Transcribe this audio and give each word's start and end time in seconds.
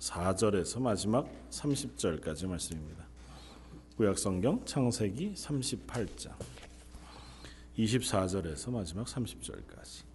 24절에서 0.00 0.80
마지막 0.80 1.28
30절까지 1.50 2.46
말씀입니다. 2.46 3.06
구약 3.96 4.18
성경 4.18 4.64
창세기 4.64 5.34
38장 5.34 6.32
24절에서 7.76 8.70
마지막 8.70 9.06
30절까지 9.06 10.09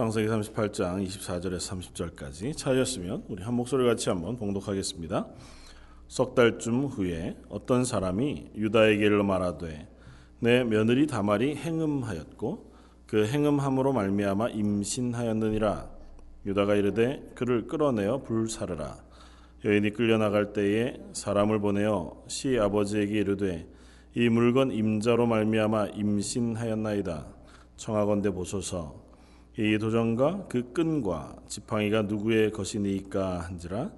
창세기 0.00 0.28
38장 0.28 1.06
24절에서 1.06 2.16
30절까지 2.16 2.56
차였으면 2.56 3.22
우리 3.28 3.42
한 3.42 3.52
목소리 3.52 3.84
같이 3.86 4.08
한번 4.08 4.38
봉독하겠습니다. 4.38 5.26
석 6.08 6.34
달쯤 6.34 6.86
후에 6.86 7.36
어떤 7.50 7.84
사람이 7.84 8.52
유다에게 8.56 9.04
일러 9.04 9.22
말하되 9.24 9.88
내 10.38 10.64
며느리 10.64 11.06
다말이 11.06 11.54
행음하였고 11.54 12.72
그 13.06 13.26
행음함으로 13.26 13.92
말미암아 13.92 14.48
임신하였느니라. 14.48 15.90
유다가 16.46 16.76
이르되 16.76 17.32
그를 17.34 17.66
끌어내어 17.66 18.22
불사르라. 18.22 19.04
여인이 19.66 19.90
끌려 19.90 20.16
나갈 20.16 20.54
때에 20.54 20.96
사람을 21.12 21.58
보내어 21.58 22.24
시 22.26 22.58
아버지에게 22.58 23.18
이르되 23.18 23.68
이 24.14 24.30
물건 24.30 24.72
임자로 24.72 25.26
말미암아 25.26 25.88
임신하였나이다. 25.88 27.26
청하건대 27.76 28.30
보소서 28.30 29.09
이 29.58 29.78
도전과 29.78 30.46
그 30.48 30.72
끈과 30.72 31.36
지팡이가 31.46 32.02
누구의 32.02 32.52
것이니까 32.52 33.40
한지라 33.40 33.90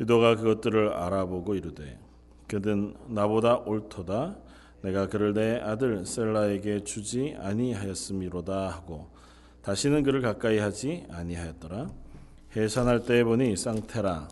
유도가 0.00 0.36
그것들을 0.36 0.92
알아보고 0.92 1.54
이르되 1.54 1.98
그는 2.52 2.94
나보다 3.08 3.56
옳도다. 3.58 4.36
내가 4.82 5.08
그를 5.08 5.32
내 5.32 5.58
아들 5.58 6.04
셀라에게 6.04 6.84
주지 6.84 7.34
아니하였음이로다 7.38 8.68
하고 8.68 9.08
다시는 9.62 10.02
그를 10.02 10.20
가까이 10.20 10.58
하지 10.58 11.06
아니하였더라. 11.08 11.88
해산할 12.54 13.04
때에 13.04 13.24
보니 13.24 13.56
쌍테라. 13.56 14.28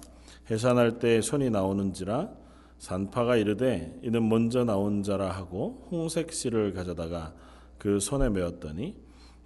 해산할 0.51 0.99
때에 0.99 1.23
손이 1.23 1.49
나오는지라. 1.49 2.29
산파가 2.79 3.37
이르되 3.37 3.99
이는 4.03 4.29
먼저 4.29 4.65
나온 4.65 5.03
자라 5.03 5.31
하고 5.31 5.87
홍색 5.91 6.33
실을 6.33 6.75
가져다가 6.75 7.33
그 7.79 8.01
손에 8.01 8.29
메었더니 8.29 8.97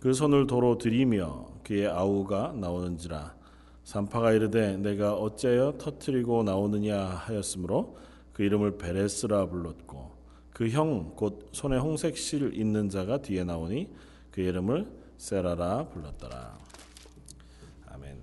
그 0.05 0.13
손을 0.13 0.47
도로 0.47 0.77
들이며 0.77 1.47
그의 1.63 1.87
아우가 1.87 2.53
나오는지라 2.53 3.35
산파가 3.85 4.33
이르되 4.33 4.77
내가 4.77 5.15
어째여 5.15 5.79
터트리고 5.79 6.43
나오느냐 6.43 7.01
하였으므로 7.03 7.97
그 8.35 8.43
이름을 8.43 8.77
베레스라 8.77 9.47
불렀고 9.47 10.11
그 10.53 10.69
형 10.69 11.17
곧 11.17 11.49
손에 11.53 11.79
홍색 11.79 12.19
실 12.19 12.53
있는 12.55 12.91
자가 12.91 13.23
뒤에 13.23 13.45
나오니 13.45 13.89
그 14.31 14.43
이름을 14.43 14.87
세라라 15.17 15.89
불렀더라. 15.89 16.59
아멘. 17.87 18.19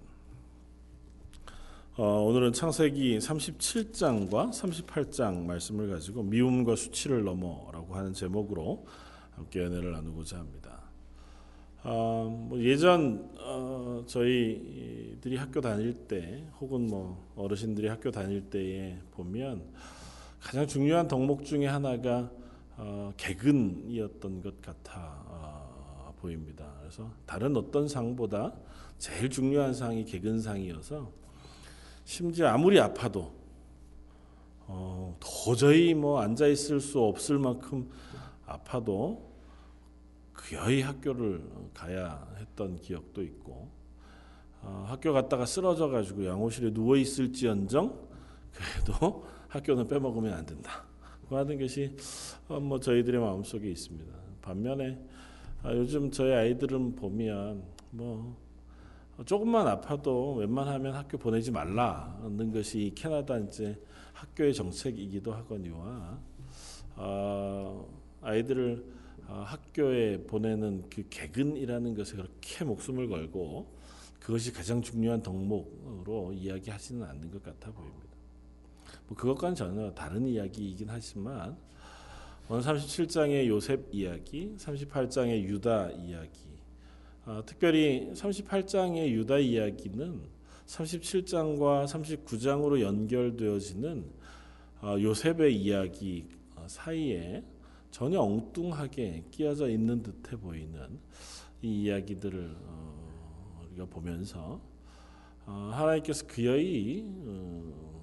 어, 1.97 2.03
오늘은 2.25 2.53
창세기 2.53 3.17
37장과 3.17 4.51
38장 4.51 5.45
말씀을 5.45 5.89
가지고 5.89 6.21
미움과 6.21 6.75
수치를 6.75 7.23
넘어라고 7.23 7.95
하는 7.95 8.13
제목으로 8.13 8.85
함께 9.31 9.63
연애를 9.63 9.93
나누고자 9.93 10.37
합니다. 10.37 10.80
어, 11.83 12.47
뭐 12.47 12.59
예전 12.59 13.31
어, 13.39 14.03
저희들이 14.05 15.35
학교 15.35 15.61
다닐 15.61 15.93
때 15.93 16.45
혹은 16.59 16.85
뭐 16.85 17.31
어르신들이 17.35 17.87
학교 17.87 18.11
다닐 18.11 18.49
때에 18.49 18.99
보면 19.11 19.63
가장 20.39 20.67
중요한 20.67 21.07
덕목 21.07 21.43
중에 21.43 21.65
하나가 21.65 22.29
어, 22.77 23.11
개근이었던 23.17 24.41
것 24.41 24.61
같아 24.61 25.23
어, 25.25 26.13
보입니다. 26.21 26.71
그래서 26.81 27.09
다른 27.25 27.57
어떤 27.57 27.87
상보다 27.87 28.53
제일 28.99 29.31
중요한 29.31 29.73
상이 29.73 30.05
개근상이어서 30.05 31.11
심지어 32.05 32.49
아무리 32.49 32.79
아파도 32.79 33.33
어, 34.67 35.17
도저히 35.19 35.95
뭐 35.95 36.21
앉아 36.21 36.45
있을 36.45 36.79
수 36.79 37.01
없을 37.01 37.39
만큼 37.39 37.89
아파도 38.45 39.30
거의 40.51 40.81
학교를 40.81 41.41
가야 41.73 42.27
했던 42.37 42.75
기억도 42.75 43.23
있고 43.23 43.69
어, 44.61 44.85
학교 44.87 45.13
갔다가 45.13 45.45
쓰러져 45.45 45.87
가지고 45.87 46.25
양호실에 46.25 46.73
누워 46.73 46.97
있을지언정 46.97 47.97
그래도 48.51 49.25
학교는 49.47 49.87
빼먹으면 49.87 50.33
안 50.33 50.45
된다. 50.45 50.83
그 51.27 51.35
하는 51.35 51.57
것이 51.57 51.95
어, 52.49 52.59
뭐 52.59 52.79
저희들의 52.79 53.19
마음 53.21 53.43
속에 53.43 53.69
있습니다. 53.71 54.13
반면에 54.41 55.01
아, 55.63 55.73
요즘 55.73 56.11
저희 56.11 56.33
아이들은 56.33 56.95
보면 56.95 57.63
뭐 57.91 58.35
조금만 59.25 59.67
아파도 59.67 60.35
웬만하면 60.35 60.93
학교 60.93 61.17
보내지 61.17 61.51
말라는 61.51 62.51
것이 62.51 62.91
캐나다 62.93 63.37
이제 63.37 63.81
학교의 64.13 64.53
정책이기도 64.53 65.31
하거니와 65.33 66.19
어, 66.97 67.87
아이들을 68.21 68.83
어, 68.85 69.00
학교에 69.33 70.23
보내는 70.23 70.89
그 70.89 71.07
개근이라는 71.09 71.95
것에 71.95 72.15
그렇게 72.15 72.65
목숨을 72.65 73.07
걸고 73.07 73.67
그것이 74.19 74.53
가장 74.53 74.81
중요한 74.81 75.21
덕목으로 75.21 76.33
이야기하지는 76.33 77.03
않는 77.03 77.31
것 77.31 77.43
같아 77.43 77.71
보입니다. 77.71 78.07
뭐 79.07 79.17
그것과는 79.17 79.55
전혀 79.55 79.91
다른 79.93 80.27
이야기이긴 80.27 80.87
하지만 80.89 81.57
오늘 82.47 82.63
37장의 82.63 83.47
요셉 83.47 83.87
이야기, 83.91 84.53
38장의 84.57 85.43
유다 85.43 85.91
이야기, 85.91 86.39
어, 87.25 87.41
특별히 87.45 88.11
38장의 88.13 89.09
유다 89.11 89.39
이야기는 89.39 90.21
37장과 90.65 91.85
39장으로 91.85 92.81
연결되어지는 92.81 94.05
어, 94.81 94.95
요셉의 94.99 95.55
이야기 95.55 96.25
어, 96.55 96.65
사이에 96.67 97.43
전혀 97.91 98.21
엉뚱하게 98.21 99.25
끼어져 99.31 99.69
있는 99.69 100.01
듯해 100.01 100.39
보이는 100.39 100.99
이 101.61 101.83
이야기들을 101.83 102.57
어, 102.63 103.61
우리가 103.67 103.85
보면서 103.85 104.61
어, 105.45 105.71
하나님께서 105.73 106.25
그의 106.25 107.05
어, 107.05 108.01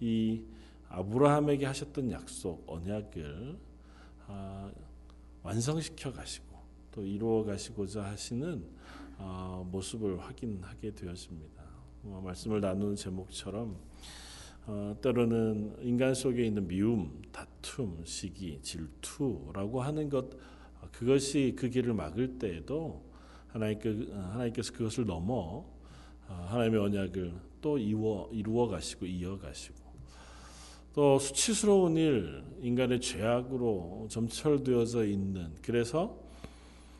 이 0.00 0.42
아브라함에게 0.88 1.66
하셨던 1.66 2.10
약속 2.12 2.62
언약을 2.66 3.58
어, 4.28 4.70
완성시켜 5.42 6.12
가시고 6.12 6.56
또 6.92 7.02
이루어 7.02 7.44
가시고자 7.44 8.04
하시는 8.04 8.64
어, 9.18 9.66
모습을 9.70 10.20
확인하게 10.20 10.94
되었습니다. 10.94 11.62
어, 12.04 12.20
말씀을 12.22 12.60
나누는 12.60 12.96
제목처럼 12.96 13.78
어, 14.68 14.96
때로는 15.00 15.76
인간 15.80 16.12
속에 16.12 16.44
있는 16.44 16.66
미움, 16.66 17.22
다툼, 17.30 18.02
시기, 18.04 18.60
질투라고 18.62 19.80
하는 19.80 20.08
것 20.08 20.28
그것이 20.90 21.54
그 21.56 21.68
길을 21.68 21.94
막을 21.94 22.38
때에도 22.38 23.04
하나님께, 23.48 24.08
하나님께서 24.12 24.72
그것을 24.72 25.06
넘어 25.06 25.64
어, 26.28 26.46
하나님의 26.48 26.80
언약을 26.80 27.34
또 27.60 27.78
이루어, 27.78 28.28
이루어 28.32 28.66
가시고 28.66 29.06
이어 29.06 29.38
가시고. 29.38 29.86
또 30.94 31.18
수치스러운 31.18 31.96
일, 31.96 32.42
인간의 32.62 33.00
죄악으로 33.00 34.08
점철되어져 34.10 35.04
있는 35.04 35.54
그래서 35.62 36.18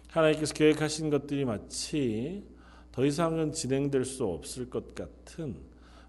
하나님께서 0.08 0.54
계획하신 0.54 1.10
것들이 1.10 1.44
마치 1.44 2.44
더 2.92 3.04
이상은 3.04 3.52
진행될 3.52 4.04
수 4.04 4.24
없을 4.24 4.70
것 4.70 4.94
같은 4.94 5.56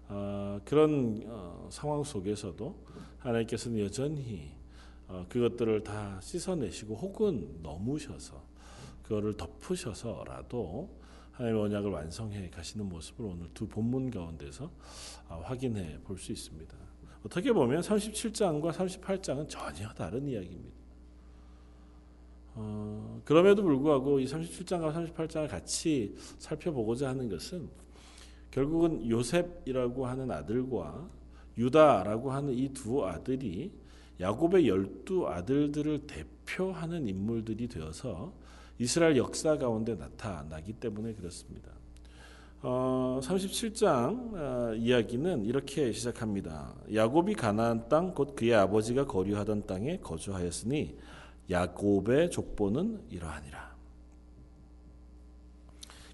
어, 0.08 0.60
그런 0.64 1.22
어, 1.26 1.68
상황 1.70 2.02
속에서도 2.02 2.74
하나님께서는 3.18 3.78
여전히 3.80 4.50
어, 5.06 5.26
그것들을 5.28 5.82
다 5.84 6.20
씻어내시고 6.20 6.94
혹은 6.94 7.58
넘으셔서 7.62 8.42
그거를 9.02 9.34
덮으셔서라도 9.36 10.98
하나님의 11.32 11.62
언약을 11.62 11.90
완성해 11.90 12.50
가시는 12.50 12.88
모습을 12.88 13.24
오늘 13.24 13.48
두 13.54 13.66
본문 13.68 14.10
가운데서 14.10 14.70
어, 15.28 15.42
확인해 15.44 15.98
볼 16.04 16.18
수 16.18 16.32
있습니다. 16.32 16.76
어떻게 17.24 17.52
보면 17.52 17.80
37장과 17.80 18.72
38장은 18.72 19.48
전혀 19.48 19.88
다른 19.90 20.26
이야기입니다. 20.26 20.76
어, 22.54 23.20
그럼에도 23.24 23.62
불구하고 23.62 24.20
이 24.20 24.26
37장과 24.26 25.14
38장을 25.14 25.48
같이 25.48 26.14
살펴보고자 26.38 27.08
하는 27.08 27.28
것은 27.28 27.68
결국은 28.50 29.08
요셉이라고 29.08 30.06
하는 30.06 30.30
아들과 30.30 31.08
유다라고 31.56 32.30
하는 32.32 32.54
이 32.54 32.68
두 32.72 33.04
아들이 33.04 33.72
야곱의 34.20 34.68
열두 34.68 35.28
아들들을 35.28 36.06
대표하는 36.06 37.06
인물들이 37.06 37.68
되어서 37.68 38.32
이스라엘 38.78 39.16
역사 39.16 39.56
가운데 39.58 39.94
나타나기 39.94 40.72
때문에 40.74 41.14
그렇습니다. 41.14 41.70
어, 42.60 43.20
37장 43.22 44.34
어, 44.34 44.74
이야기는 44.74 45.44
이렇게 45.44 45.92
시작합니다. 45.92 46.74
야곱이 46.92 47.34
가나안 47.34 47.88
땅 47.88 48.14
곧 48.14 48.34
그의 48.34 48.54
아버지가 48.54 49.06
거류하던 49.06 49.66
땅에 49.66 49.98
거주하였으니 49.98 50.96
야곱의 51.50 52.30
족보는 52.30 53.02
이러하니라. 53.10 53.76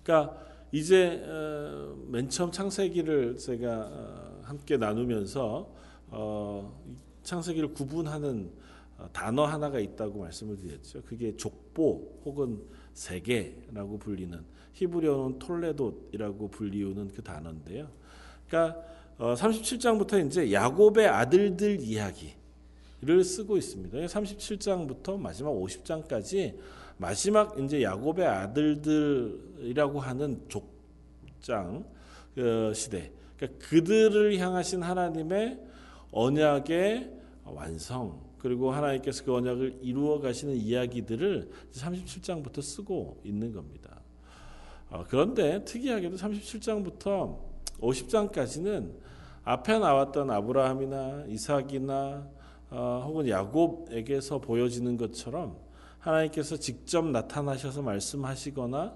그러니까 0.03 0.39
이제 0.75 1.23
어, 1.25 1.95
맨 2.09 2.29
처음 2.29 2.51
창세기를 2.51 3.37
제가 3.39 3.91
어, 3.93 4.41
함께 4.43 4.77
나누면서 4.77 5.71
어, 6.09 6.83
창세기를 7.23 7.75
구분하는 7.75 8.51
어, 8.99 9.09
단어 9.13 9.45
하나가 9.45 9.79
있다고 9.79 10.19
말씀을 10.19 10.57
드렸죠. 10.57 11.03
그게 11.05 11.37
족보 11.37 12.23
혹은 12.25 12.61
세계라고 12.93 14.01
불리는 14.01 14.37
히브리어는 14.73 15.39
톨레도이라고 15.39 16.49
불리우는 16.49 17.13
그 17.13 17.23
단어인데요. 17.23 17.89
그러니까 18.49 18.83
37장부터 19.21 20.27
이제 20.27 20.53
야곱의 20.53 21.07
아들들 21.07 21.81
이야기를 21.81 23.23
쓰고 23.23 23.57
있습니다. 23.57 23.97
37장부터 23.97 25.21
마지막 25.21 25.53
50장까지 25.53 26.59
마지막 26.97 27.59
이제 27.59 27.83
야곱의 27.83 28.27
아들들이라고 28.27 30.01
하는 30.01 30.41
족장 30.49 31.85
시대. 32.75 33.13
그러니까 33.37 33.67
그들을 33.69 34.39
향하신 34.39 34.83
하나님의 34.83 35.61
언약의 36.13 37.11
완성 37.45 38.23
그리고 38.39 38.71
하나님께서 38.73 39.25
그 39.25 39.35
언약을 39.35 39.79
이루어 39.81 40.21
가시는 40.21 40.55
이야기들을 40.55 41.51
37장부터 41.73 42.61
쓰고 42.63 43.21
있는 43.25 43.53
겁니다. 43.53 44.01
어, 44.91 45.05
그런데 45.09 45.65
특이하게도 45.65 46.17
37장부터 46.17 47.39
50장까지는 47.81 48.93
앞에 49.45 49.79
나왔던 49.79 50.31
아브라함이나 50.31 51.25
이삭이나 51.29 52.29
어, 52.71 53.05
혹은 53.07 53.29
야곱에게서 53.29 54.41
보여지는 54.41 54.97
것처럼 54.97 55.57
하나님께서 56.05 56.59
직접 56.59 57.07
나타나셔서 57.07 57.81
말씀하시거나 57.83 58.95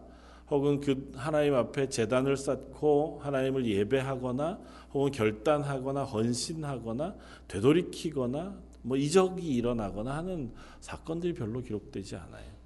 혹은 0.51 0.81
그 0.81 1.11
하나님 1.15 1.55
앞에 1.55 1.89
재단을 1.89 2.37
쌓고 2.37 3.21
하나님을 3.23 3.67
예배하거나 3.67 4.61
혹은 4.93 5.11
결단하거나 5.11 6.05
헌신하거나 6.05 7.15
되돌이키거나 7.49 8.59
뭐 8.83 8.97
이적이 8.97 9.55
일어나거나 9.55 10.17
하는 10.17 10.53
사건들이 10.81 11.35
별로 11.35 11.63
기록되지 11.63 12.17
않아요. 12.17 12.59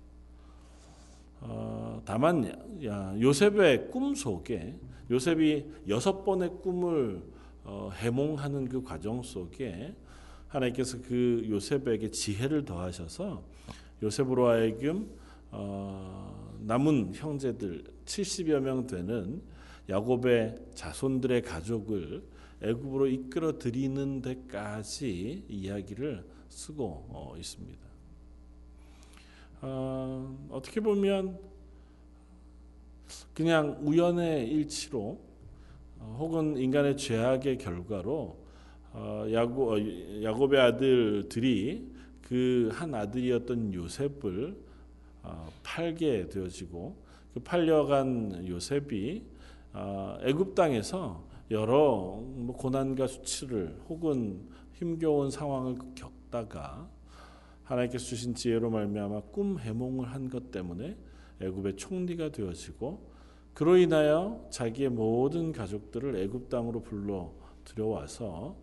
어, 1.40 2.02
다만 2.04 2.84
야, 2.84 3.14
요셉의 3.20 3.90
꿈 3.90 4.14
속에 4.14 4.76
요셉이 5.10 5.66
여섯 5.88 6.24
번의 6.24 6.50
꿈을 6.62 7.22
어, 7.64 7.90
해몽하는 7.94 8.68
그 8.68 8.82
과정 8.82 9.22
속에 9.22 9.94
하나님께서 10.48 10.98
그 11.02 11.46
요셉에게 11.48 12.10
지혜를 12.10 12.64
더하셔서 12.64 13.51
요셉으로 14.02 14.48
하여금 14.48 15.08
어, 15.50 16.58
남은 16.60 17.14
형제들 17.14 17.84
70여 18.04 18.60
명 18.60 18.86
되는 18.86 19.42
야곱의 19.88 20.56
자손들의 20.74 21.42
가족을 21.42 22.24
애굽으로 22.62 23.06
이끌어 23.08 23.58
들이는 23.58 24.22
데까지 24.22 25.44
이야기를 25.48 26.24
쓰고 26.48 27.06
어, 27.08 27.34
있습니다. 27.36 27.80
어, 29.62 30.48
어떻게 30.50 30.80
보면 30.80 31.38
그냥 33.34 33.78
우연의 33.82 34.48
일치로 34.48 35.20
어, 35.98 36.16
혹은 36.18 36.56
인간의 36.56 36.96
죄악의 36.96 37.58
결과로 37.58 38.36
어, 38.92 39.26
야곱, 39.30 39.72
어, 39.72 40.22
야곱의 40.22 40.60
아들들이 40.60 41.91
그 42.22 42.70
한 42.72 42.94
아들이었던 42.94 43.74
요셉을 43.74 44.56
어, 45.22 45.48
팔게 45.62 46.28
되어지고 46.28 46.96
그 47.34 47.40
팔려간 47.40 48.46
요셉이 48.48 49.22
어, 49.74 50.18
애굽 50.22 50.54
땅에서 50.54 51.24
여러 51.50 52.20
뭐 52.22 52.56
고난과 52.56 53.06
수치를 53.06 53.78
혹은 53.88 54.48
힘겨운 54.74 55.30
상황을 55.30 55.76
겪다가 55.94 56.88
하나님께서 57.64 58.04
주신 58.04 58.34
지혜로 58.34 58.70
말미암아 58.70 59.22
꿈 59.32 59.58
해몽을 59.58 60.10
한 60.10 60.28
것 60.28 60.50
때문에 60.50 60.96
애굽의 61.40 61.76
총리가 61.76 62.30
되어지고 62.32 63.10
그로 63.54 63.76
인하여 63.76 64.46
자기의 64.50 64.88
모든 64.90 65.52
가족들을 65.52 66.16
애굽 66.16 66.48
땅으로 66.48 66.82
불러 66.82 67.32
들여와서 67.64 68.56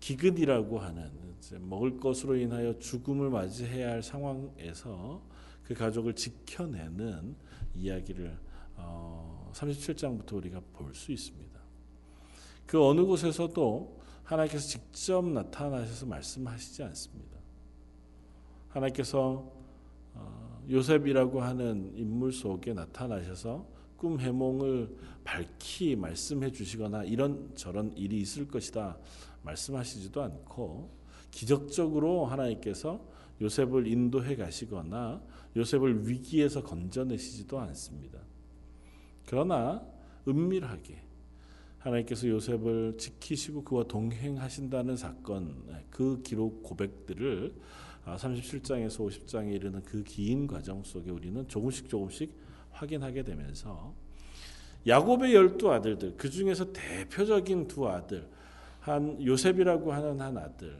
기근이라고 0.00 0.78
하는 0.78 1.10
먹을 1.60 1.98
것으로 1.98 2.36
인하여 2.36 2.78
죽음을 2.78 3.30
맞이해야 3.30 3.90
할 3.90 4.02
상황에서 4.02 5.22
그 5.64 5.74
가족을 5.74 6.14
지켜내는 6.14 7.36
이야기를 7.74 8.36
어, 8.76 9.50
37장부터 9.54 10.34
우리가 10.34 10.60
볼 10.72 10.94
수 10.94 11.12
있습니다. 11.12 11.60
그 12.66 12.82
어느 12.84 13.02
곳에서도 13.04 14.00
하나님께서 14.24 14.66
직접 14.66 15.24
나타나셔서 15.24 16.06
말씀하시지 16.06 16.82
않습니다. 16.84 17.38
하나님께서 18.68 19.52
어, 20.14 20.64
요셉이라고 20.68 21.40
하는 21.40 21.92
인물 21.96 22.32
속에 22.32 22.72
나타나셔서 22.72 23.66
꿈 23.96 24.20
해몽을 24.20 24.96
밝히 25.24 25.94
말씀해 25.96 26.52
주시거나 26.52 27.04
이런 27.04 27.54
저런 27.54 27.92
일이 27.96 28.20
있을 28.20 28.48
것이다 28.48 28.96
말씀하시지도 29.42 30.22
않고 30.22 30.90
기적적으로 31.30 32.26
하나님께서 32.26 33.00
요셉을 33.40 33.86
인도해 33.86 34.36
가시거나 34.36 35.22
요셉을 35.56 36.08
위기에서 36.08 36.62
건져내시지도 36.62 37.58
않습니다. 37.60 38.18
그러나 39.26 39.82
은밀하게 40.28 41.02
하나님께서 41.78 42.28
요셉을 42.28 42.96
지키시고 42.98 43.64
그와 43.64 43.84
동행하신다는 43.84 44.96
사건, 44.96 45.64
그 45.88 46.20
기록 46.22 46.62
고백들을 46.62 47.54
37장에서 48.04 49.04
아, 49.04 49.08
50장에 49.08 49.54
이르는 49.54 49.82
그 49.82 50.02
긴 50.04 50.46
과정 50.46 50.82
속에 50.82 51.10
우리는 51.10 51.46
조금씩 51.48 51.88
조금씩 51.88 52.32
확인하게 52.72 53.22
되면서 53.22 53.94
야곱의 54.86 55.34
열두 55.34 55.70
아들들 55.70 56.14
그 56.16 56.30
중에서 56.30 56.72
대표적인 56.72 57.68
두 57.68 57.88
아들 57.88 58.28
한 58.80 59.24
요셉이라고 59.24 59.92
하는 59.92 60.20
한 60.20 60.36
아들 60.36 60.76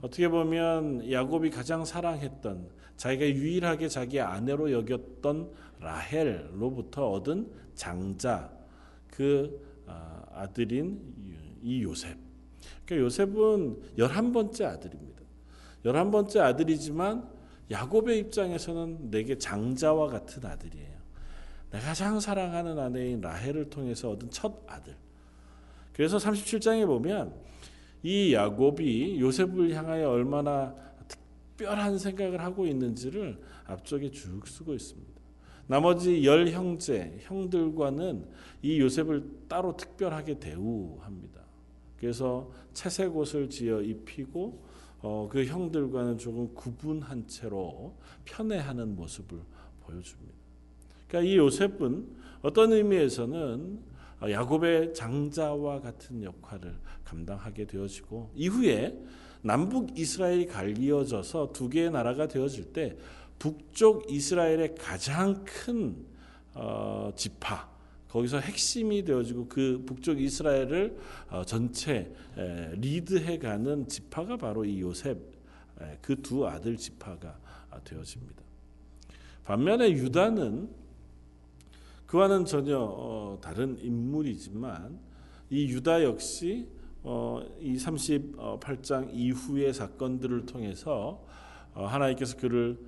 어떻게 0.00 0.28
보면 0.28 1.10
야곱이 1.10 1.50
가장 1.50 1.84
사랑했던 1.84 2.68
자기가 2.96 3.26
유일하게 3.26 3.88
자기 3.88 4.20
아내로 4.20 4.70
여겼던 4.72 5.50
라헬로부터 5.80 7.10
얻은 7.10 7.50
장자 7.74 8.50
그 9.08 9.60
아, 9.86 10.22
아들인 10.32 11.00
이 11.62 11.82
요셉. 11.82 12.16
그러니까 12.84 13.06
요셉은 13.06 13.78
열한 13.98 14.32
번째 14.32 14.66
아들입니다. 14.66 15.22
열한 15.84 16.10
번째 16.10 16.40
아들이지만 16.40 17.28
야곱의 17.70 18.18
입장에서는 18.18 19.10
내게 19.10 19.38
장자와 19.38 20.08
같은 20.08 20.44
아들이에요. 20.44 20.94
내가 21.70 21.86
가장 21.86 22.20
사랑하는 22.20 22.78
아내인 22.78 23.20
라헬을 23.20 23.70
통해서 23.70 24.10
얻은 24.10 24.30
첫 24.30 24.62
아들. 24.66 24.94
그래서 25.94 26.18
37장에 26.18 26.86
보면 26.86 27.34
이 28.02 28.34
야곱이 28.34 29.18
요셉을 29.20 29.72
향하여 29.74 30.10
얼마나 30.10 30.74
특별한 31.08 31.98
생각을 31.98 32.40
하고 32.42 32.66
있는지를 32.66 33.40
앞쪽에 33.66 34.10
쭉 34.10 34.46
쓰고 34.46 34.74
있습니다. 34.74 35.14
나머지 35.66 36.24
열 36.24 36.48
형제 36.48 37.16
형들과는 37.20 38.26
이 38.62 38.80
요셉을 38.80 39.24
따로 39.48 39.76
특별하게 39.76 40.38
대우합니다. 40.38 41.40
그래서 41.96 42.50
채색 42.74 43.16
옷을 43.16 43.48
지어 43.48 43.80
입히고 43.80 44.62
어, 45.00 45.28
그 45.30 45.44
형들과는 45.44 46.18
조금 46.18 46.52
구분한 46.54 47.26
채로 47.28 47.96
편애하는 48.24 48.96
모습을 48.96 49.38
보여줍니다. 49.80 50.34
그러니까 51.08 51.30
이 51.30 51.36
요셉은 51.36 52.08
어떤 52.42 52.72
의미에서는 52.72 53.93
야곱의 54.22 54.94
장자와 54.94 55.80
같은 55.80 56.22
역할을 56.22 56.76
감당하게 57.04 57.66
되어지고 57.66 58.30
이후에 58.34 58.98
남북 59.42 59.98
이스라엘이 59.98 60.46
갈리어져서 60.46 61.52
두 61.52 61.68
개의 61.68 61.90
나라가 61.90 62.26
되어질 62.26 62.72
때 62.72 62.96
북쪽 63.38 64.10
이스라엘의 64.10 64.74
가장 64.76 65.44
큰 65.44 66.06
어, 66.54 67.10
지파 67.14 67.68
거기서 68.08 68.38
핵심이 68.38 69.04
되어지고 69.04 69.48
그 69.48 69.82
북쪽 69.84 70.20
이스라엘을 70.20 70.96
어, 71.30 71.44
전체 71.44 72.14
에, 72.38 72.70
리드해가는 72.76 73.88
지파가 73.88 74.36
바로 74.36 74.64
이 74.64 74.80
요셉 74.80 75.34
그 76.00 76.14
두 76.22 76.46
아들 76.46 76.76
지파가 76.76 77.36
되어집니다. 77.84 78.42
반면에 79.44 79.90
유다는 79.90 80.68
그와는 82.14 82.44
전혀 82.44 82.78
어, 82.78 83.38
다른 83.40 83.76
인물이지만 83.76 85.00
이 85.50 85.66
유다 85.66 86.04
역시 86.04 86.68
어, 87.02 87.42
이 87.58 87.74
38장 87.74 89.08
이후의 89.12 89.74
사건들을 89.74 90.46
통해서 90.46 91.26
어, 91.74 91.86
하나님께서 91.86 92.36
그를 92.36 92.78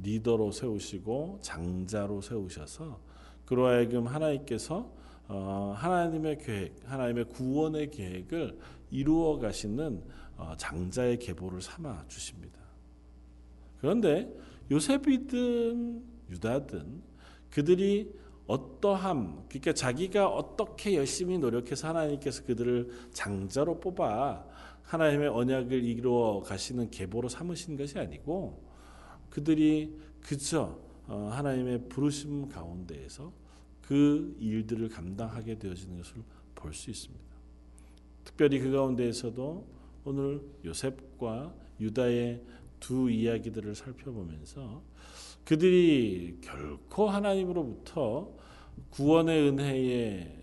리더로 0.00 0.52
세우시고 0.52 1.40
장자로 1.42 2.20
세우셔서 2.20 3.00
그로 3.44 3.66
하여금 3.66 4.06
하나님께서 4.06 4.88
어, 5.26 5.74
하나님의 5.76 6.38
계획, 6.38 6.76
하나님의 6.84 7.24
구원의 7.30 7.90
계획을 7.90 8.56
이루어 8.92 9.40
가시는 9.40 10.00
어, 10.36 10.52
장자의 10.56 11.18
계보를 11.18 11.60
삼아 11.60 12.04
주십니다. 12.06 12.60
그런데 13.80 14.32
요셉이든 14.70 16.04
유다든 16.30 17.02
그들이 17.50 18.27
어떠함, 18.48 19.44
그러니까 19.48 19.72
자기가 19.74 20.28
어떻게 20.28 20.96
열심히 20.96 21.38
노력해서 21.38 21.88
하나님께서 21.88 22.44
그들을 22.44 22.90
장자로 23.12 23.78
뽑아 23.78 24.44
하나님의 24.82 25.28
언약을 25.28 25.84
이루어 25.84 26.42
가시는 26.42 26.90
계보로 26.90 27.28
삼으신 27.28 27.76
것이 27.76 27.98
아니고 27.98 28.66
그들이 29.28 29.98
그저 30.22 30.78
어, 31.06 31.28
하나님의 31.30 31.88
부르심 31.88 32.48
가운데에서 32.48 33.32
그 33.82 34.34
일들을 34.40 34.88
감당하게 34.88 35.58
되어지는 35.58 35.98
것을 35.98 36.22
볼 36.54 36.72
수 36.72 36.90
있습니다. 36.90 37.24
특별히 38.24 38.58
그 38.60 38.70
가운데에서도 38.70 39.66
오늘 40.04 40.42
요셉과 40.64 41.54
유다의 41.80 42.42
두 42.80 43.10
이야기들을 43.10 43.74
살펴보면서 43.74 44.82
그들이 45.44 46.38
결코 46.42 47.08
하나님으로부터 47.08 48.37
구원의 48.90 49.48
은혜에 49.48 50.38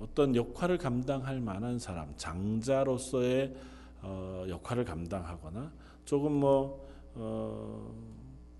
어떤 0.00 0.34
역할을 0.34 0.78
감당할 0.78 1.40
만한 1.40 1.78
사람, 1.78 2.12
장자로서의 2.16 3.54
어, 4.02 4.44
역할을 4.48 4.84
감당하거나 4.84 5.72
조금 6.04 6.32
뭐 6.32 6.88
어, 7.14 7.92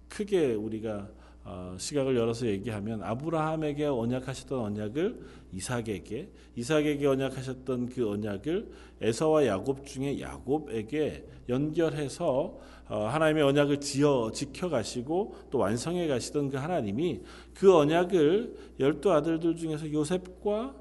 크게 0.08 0.54
우리가 0.54 1.08
어, 1.44 1.74
시각을 1.78 2.16
열어서 2.16 2.46
얘기하면 2.46 3.02
아브라함에게 3.02 3.86
언약하셨던 3.86 4.58
언약을 4.58 5.20
이삭에게 5.52 6.30
이삭에게 6.56 7.06
언약하셨던 7.06 7.88
그 7.88 8.10
언약을 8.10 8.70
에서와 9.00 9.46
야곱 9.46 9.86
중에 9.86 10.20
야곱에게 10.20 11.26
연결해서 11.48 12.58
어, 12.88 13.06
하나님의 13.06 13.42
언약을 13.44 13.80
지어 13.80 14.30
지켜 14.32 14.68
가시고 14.68 15.36
또 15.50 15.58
완성해 15.58 16.06
가시던 16.06 16.50
그 16.50 16.56
하나님이 16.56 17.22
그 17.54 17.74
언약을 17.74 18.74
열두 18.80 19.12
아들들 19.12 19.56
중에서 19.56 19.90
요셉과 19.92 20.74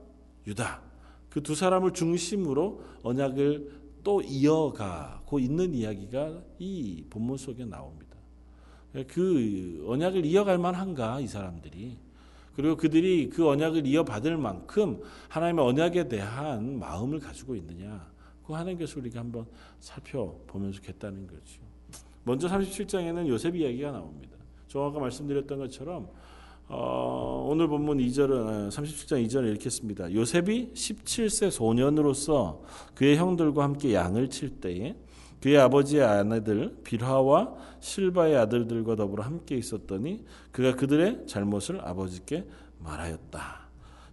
유다 0.48 0.88
그 1.38 1.44
두 1.44 1.54
사람을 1.54 1.94
중심으로 1.94 2.82
언약을 3.04 3.72
또 4.04 4.22
이어가고 4.22 5.40
있는 5.40 5.74
이야기가 5.74 6.42
이 6.58 7.04
본문 7.10 7.38
속에 7.38 7.66
나옵니다. 7.66 8.07
그 9.06 9.84
언약을 9.88 10.26
이어갈 10.26 10.58
만한가 10.58 11.20
이 11.20 11.28
사람들이 11.28 11.98
그리고 12.56 12.76
그들이 12.76 13.30
그 13.30 13.48
언약을 13.48 13.86
이어받을 13.86 14.38
만큼 14.38 15.02
하나님의 15.30 15.64
언약에 15.64 16.08
대한 16.08 16.80
마음을 16.80 17.20
가지고 17.20 17.56
있느냐 17.56 18.08
그 18.44 18.54
것을 18.54 19.00
우리가 19.00 19.20
한번 19.20 19.46
살펴보면 19.80 20.72
좋겠다는 20.72 21.28
거죠. 21.28 21.62
먼저 22.24 22.48
37장에는 22.48 23.28
요셉 23.28 23.56
이야기가 23.56 23.92
나옵니다. 23.92 24.38
저 24.68 24.82
아까 24.82 25.00
말씀드렸던 25.00 25.60
것처럼 25.60 26.10
어, 26.70 27.48
오늘 27.50 27.68
본문 27.68 28.00
2절은 28.00 28.70
37장 28.70 29.26
2절을 29.26 29.50
이렇게 29.50 29.70
씁니다. 29.70 30.12
요셉이 30.12 30.72
17세 30.74 31.50
소년으로서 31.50 32.62
그의 32.94 33.16
형들과 33.18 33.64
함께 33.64 33.94
양을 33.94 34.30
칠 34.30 34.50
때에 34.50 34.96
그의 35.42 35.58
아버지의 35.58 36.04
아내들 36.04 36.78
빌하와 36.84 37.54
실바의 37.80 38.38
아들들과 38.38 38.96
더불어 38.96 39.24
함께 39.24 39.56
있었더니 39.56 40.26
그가 40.52 40.76
그들의 40.76 41.28
잘못을 41.28 41.80
아버지께 41.82 42.46
말하였다. 42.80 43.68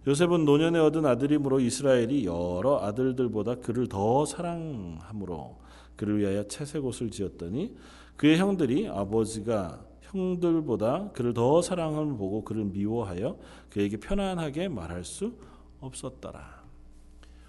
요셉은 0.07 0.45
노년에 0.45 0.77
얻은 0.79 1.05
아들이므로 1.05 1.59
이스라엘이 1.59 2.25
여러 2.25 2.79
아들들보다 2.83 3.55
그를 3.55 3.87
더 3.87 4.25
사랑함으로 4.25 5.57
그를 5.95 6.19
위하여 6.19 6.43
채색 6.47 6.85
옷을 6.85 7.09
지었더니 7.09 7.75
그의 8.17 8.37
형들이 8.37 8.87
아버지가 8.87 9.83
형들보다 10.01 11.11
그를 11.11 11.33
더 11.33 11.61
사랑함을 11.61 12.17
보고 12.17 12.43
그를 12.43 12.65
미워하여 12.65 13.37
그에게 13.69 13.97
편안하게 13.97 14.67
말할 14.67 15.03
수 15.03 15.33
없었더라. 15.81 16.63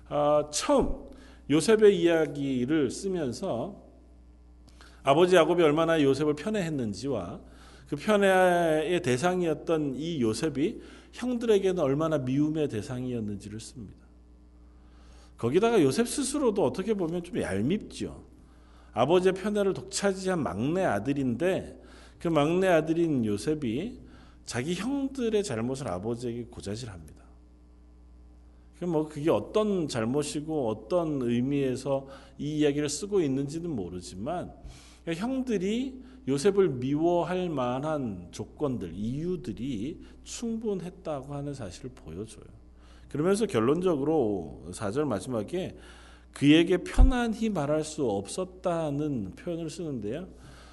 아, 0.09 0.49
처음 0.51 1.07
요셉의 1.51 2.01
이야기를 2.01 2.91
쓰면서 2.91 3.85
아버지 5.03 5.37
야곱이 5.37 5.63
얼마나 5.63 6.03
요셉을 6.03 6.35
편애했는지와 6.35 7.41
그 7.89 7.97
편애의 7.97 9.03
대상이었던 9.03 9.95
이 9.97 10.21
요셉이 10.21 10.81
형들에게는 11.13 11.79
얼마나 11.81 12.19
미움의 12.19 12.69
대상이었는지를 12.69 13.61
씁니다. 13.61 14.07
거기다가 15.39 15.81
요셉 15.83 16.09
스스로도 16.09 16.65
어떻게 16.65 16.95
보면 16.95 17.23
좀 17.23 17.41
얄밉죠. 17.41 18.25
아버지의 18.93 19.35
편애를 19.35 19.75
독차지한 19.75 20.43
막내 20.43 20.83
아들인데 20.83 21.81
그 22.19 22.29
막내 22.29 22.67
아들인 22.67 23.25
요셉이 23.25 24.01
자기 24.47 24.75
형들의 24.75 25.45
잘못을 25.45 25.89
아버지에게 25.89 26.45
고자질합니다. 26.51 27.16
뭐 28.83 29.09
그게 29.09 29.31
어떤 29.31 29.89
잘못이고 29.89 30.69
어떤 30.69 31.23
의미에서 31.23 32.07
이 32.39 32.59
이야기를 32.59 32.89
쓰고 32.89 33.21
있는지는 33.21 33.71
모르지만 33.71 34.53
형들이 35.07 36.03
요셉을 36.29 36.69
미워할 36.71 37.49
만한 37.49 38.29
조건들, 38.33 38.93
이유들이 38.95 40.01
충분했다고 40.25 41.33
하는 41.33 41.55
사실을 41.55 41.91
보여줘요. 41.95 42.45
그러면서 43.09 43.47
결론적으로 43.47 44.65
4절 44.73 45.05
마지막에 45.05 45.79
그에게 46.33 46.79
편안히 46.79 47.49
말할 47.49 47.85
수 47.85 48.05
없었다는 48.05 49.37
표현을 49.37 49.71
쓰는데요. 49.71 50.29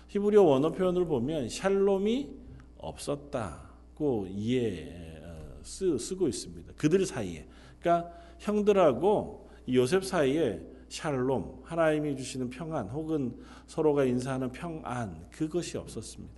히브리어 0.08 0.44
원어 0.44 0.72
표현을 0.72 1.06
보면 1.06 1.48
샬롬이 1.48 2.30
없었다고 2.78 4.28
이해 4.30 5.20
어, 5.24 5.62
쓰고 5.64 6.28
있습니다. 6.28 6.74
그들 6.76 7.06
사이에. 7.06 7.48
그러니까 7.84 8.10
형들하고 8.40 9.50
요셉 9.74 10.06
사이에 10.06 10.62
샬롬, 10.88 11.64
하나님이 11.64 12.16
주시는 12.16 12.50
평안 12.50 12.88
혹은 12.88 13.38
서로가 13.68 14.06
인사하는 14.06 14.52
평안 14.52 15.30
그것이 15.32 15.78
없었습니다. 15.78 16.34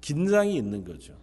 긴장이 0.00 0.56
있는 0.56 0.84
거죠. 0.84 1.14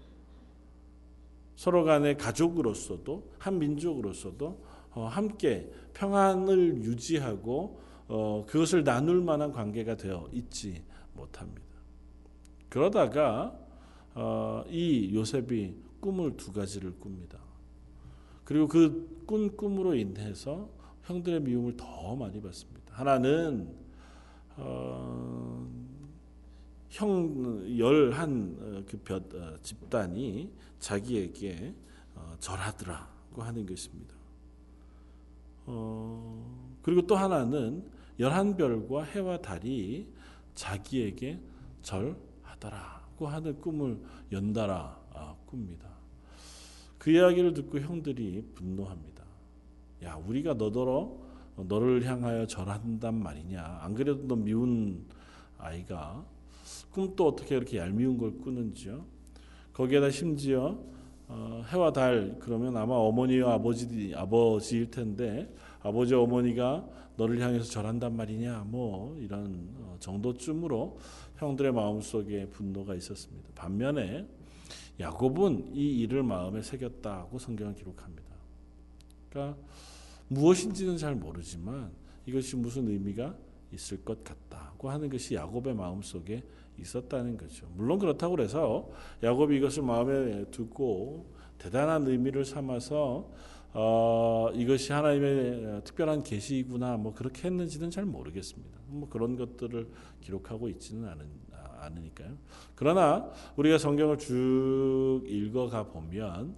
서로 1.56 1.84
간의 1.84 2.18
가족으로서도 2.18 3.32
한 3.38 3.60
민족으로서도 3.60 4.64
어, 4.92 5.06
함께 5.06 5.70
평안을 5.94 6.84
유지하고 6.84 7.82
어, 8.08 8.46
그것을 8.48 8.84
나눌 8.84 9.22
만한 9.22 9.52
관계가 9.52 9.98
되어 9.98 10.30
있지 10.32 10.82
못합니다. 11.14 11.62
그러다가 12.70 13.60
어, 14.16 14.64
이 14.70 15.14
요셉이 15.14 15.76
꿈을 16.00 16.38
두 16.38 16.54
가지를 16.54 16.98
꿉니다. 16.98 17.49
그리고 18.50 18.68
그 18.68 19.20
꾼 19.30 19.56
꿈으로 19.56 19.94
인해서 19.94 20.68
형들의 21.04 21.42
미움을 21.42 21.78
더 21.78 22.16
많이 22.16 22.42
받습니다. 22.42 22.96
하나는 22.96 23.72
어, 24.58 25.70
형 26.90 27.78
열한 27.78 28.58
어, 28.60 28.84
그 28.88 29.38
어, 29.38 29.56
집단이 29.62 30.52
자기에게 30.80 31.76
어, 32.16 32.36
절하더라고 32.40 33.44
하는 33.44 33.68
것입니다. 33.68 34.16
어, 35.68 36.80
그리고 36.82 37.06
또 37.06 37.16
하나는 37.16 37.88
열한 38.18 38.58
별과 38.58 39.04
해와 39.04 39.38
달이 39.38 40.08
자기에게 40.56 41.40
절하더라고 41.84 43.28
하는 43.28 43.62
꿈을 43.62 44.02
연달아 44.32 45.00
아, 45.14 45.36
꿉니다. 45.46 45.99
그 47.00 47.12
이야기를 47.12 47.54
듣고 47.54 47.80
형들이 47.80 48.44
분노합니다. 48.54 49.24
야, 50.04 50.16
우리가 50.16 50.54
너더러 50.54 51.18
너를 51.56 52.06
향하여 52.06 52.46
절한단 52.46 53.16
말이냐. 53.16 53.80
안 53.82 53.94
그래도 53.96 54.28
너 54.28 54.36
미운 54.36 55.06
아이가 55.58 56.24
꿈도 56.92 57.28
어떻게 57.28 57.56
이렇게 57.56 57.78
얄미운 57.78 58.18
걸 58.18 58.38
꾸는지요. 58.38 59.06
거기에다 59.74 60.12
심지어 60.12 60.78
어, 61.28 61.64
해와 61.70 61.94
달 61.94 62.38
그러면 62.40 62.76
아마 62.76 62.96
어머니와 62.96 63.56
아버지 63.56 64.14
아버지일 64.16 64.90
텐데 64.90 65.54
아버지 65.82 66.14
어머니가 66.16 66.86
너를 67.18 67.40
향해서 67.40 67.66
절한단 67.66 68.16
말이냐 68.16 68.66
뭐 68.68 69.16
이런 69.20 69.70
어, 69.78 69.96
정도쯤으로 70.00 70.98
형들의 71.38 71.72
마음 71.72 72.02
속에 72.02 72.48
분노가 72.48 72.96
있었습니다. 72.96 73.50
반면에 73.56 74.28
야곱은 75.00 75.76
이 75.76 76.00
일을 76.02 76.24
마음에 76.24 76.62
새겼다고 76.62 77.40
성경은 77.40 77.76
기록합니다. 77.76 78.30
그러니까 79.30 79.58
무엇인지는 80.28 80.98
잘 80.98 81.16
모르지만 81.16 81.92
이것이 82.26 82.56
무슨 82.56 82.88
의미가 82.88 83.36
있을 83.74 84.04
것 84.04 84.24
같다고 84.24 84.90
하는 84.90 85.10
것이 85.10 85.36
야곱의 85.36 85.74
마음 85.76 86.02
속에 86.02 86.44
있었다는 86.80 87.38
거죠. 87.38 87.68
물론 87.76 88.00
그렇다고 88.00 88.40
해서 88.42 88.90
야곱이 89.24 89.58
이것을 89.58 89.84
마음에 89.84 90.46
두고 90.52 91.34
대단한 91.58 92.08
의미를 92.08 92.46
삼아서 92.46 93.32
어, 93.72 94.50
이것이 94.54 94.92
하나님의 94.92 95.84
특별한 95.84 96.24
계시구나 96.24 96.98
뭐 96.98 97.14
그렇게 97.14 97.48
했는지는 97.48 97.92
잘 97.92 98.06
모르겠습니다. 98.06 98.80
뭐 98.88 99.08
그런 99.10 99.36
것들을 99.36 99.88
기록하고 100.22 100.70
있지는 100.70 101.08
않은, 101.08 101.28
않으니까요. 101.80 102.38
그러나 102.76 103.30
우리가 103.56 103.78
성경을 103.78 104.18
쭉 104.18 105.22
읽어가 105.26 105.88
보면 105.88 106.56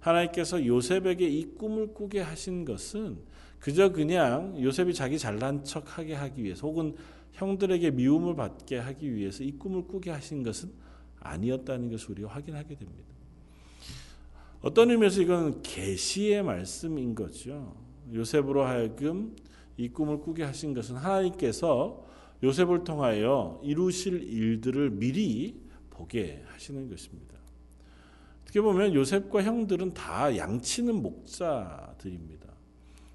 하나님께서 0.00 0.64
요셉에게 0.64 1.28
이 1.28 1.54
꿈을 1.54 1.94
꾸게 1.94 2.20
하신 2.20 2.64
것은 2.64 3.18
그저 3.60 3.92
그냥 3.92 4.60
요셉이 4.60 4.92
자기 4.92 5.18
잘난 5.18 5.62
척하게 5.62 6.14
하기 6.14 6.42
위해서 6.42 6.66
혹은 6.66 6.96
형들에게 7.32 7.92
미움을 7.92 8.34
받게 8.34 8.78
하기 8.78 9.14
위해서 9.14 9.44
이 9.44 9.52
꿈을 9.52 9.86
꾸게 9.86 10.10
하신 10.10 10.42
것은 10.42 10.72
아니었다는 11.20 11.90
것을 11.90 12.10
우리가 12.10 12.28
확인하게 12.28 12.74
됩니다. 12.74 13.12
어떤 14.60 14.90
의미에서 14.90 15.22
이건 15.22 15.62
계시의 15.62 16.42
말씀인 16.42 17.14
거죠. 17.14 17.74
요셉으로 18.12 18.64
하여금 18.64 19.34
이 19.76 19.88
꿈을 19.88 20.20
꾸게 20.20 20.44
하신 20.44 20.74
것은 20.74 20.96
하나님께서 20.96 22.04
요셉을 22.42 22.84
통하여 22.84 23.60
이루실 23.62 24.22
일들을 24.22 24.90
미리 24.90 25.60
보게 25.90 26.42
하시는 26.46 26.88
것입니다. 26.88 27.36
어떻게 28.42 28.60
보면 28.60 28.94
요셉과 28.94 29.42
형들은 29.42 29.94
다 29.94 30.36
양치는 30.36 31.02
목자들입니다. 31.02 32.48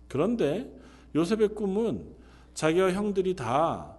그런데 0.07 0.71
요셉의 1.13 1.49
꿈은 1.49 2.15
자기와 2.53 2.91
형들이 2.93 3.35
다 3.35 3.95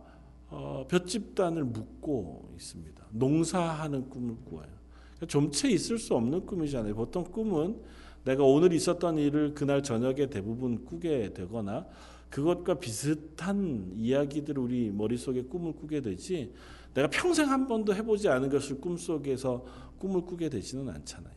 어, 0.50 0.86
볕집단을 0.88 1.64
묶고 1.64 2.52
있습니다. 2.56 3.04
농사하는 3.10 4.08
꿈을 4.08 4.36
꾸어요. 4.46 4.66
그러니까 5.16 5.26
좀채 5.26 5.68
있을 5.70 5.98
수 5.98 6.14
없는 6.14 6.46
꿈이잖아요. 6.46 6.94
보통 6.94 7.24
꿈은 7.24 7.80
내가 8.24 8.44
오늘 8.44 8.72
있었던 8.72 9.18
일을 9.18 9.54
그날 9.54 9.82
저녁에 9.82 10.26
대부분 10.26 10.84
꾸게 10.84 11.32
되거나 11.34 11.86
그것과 12.30 12.74
비슷한 12.74 13.92
이야기들을 13.96 14.62
우리 14.62 14.90
머릿속에 14.90 15.42
꿈을 15.42 15.72
꾸게 15.72 16.00
되지 16.02 16.52
내가 16.94 17.08
평생 17.08 17.50
한 17.50 17.68
번도 17.68 17.94
해보지 17.94 18.28
않은 18.28 18.48
것을 18.50 18.80
꿈속에서 18.80 19.64
꿈을 19.98 20.22
꾸게 20.22 20.48
되지는 20.48 20.88
않잖아요. 20.88 21.34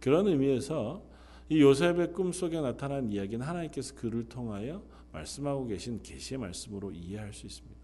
그런 0.00 0.26
의미에서 0.28 1.02
이 1.48 1.60
요셉의 1.60 2.12
꿈속에 2.12 2.60
나타난 2.60 3.10
이야기는 3.12 3.44
하나님께서 3.44 3.94
그를 3.96 4.28
통하여 4.28 4.82
말씀하고 5.12 5.66
계신 5.66 6.00
계시의 6.02 6.38
말씀으로 6.38 6.90
이해할 6.92 7.32
수 7.32 7.46
있습니다. 7.46 7.80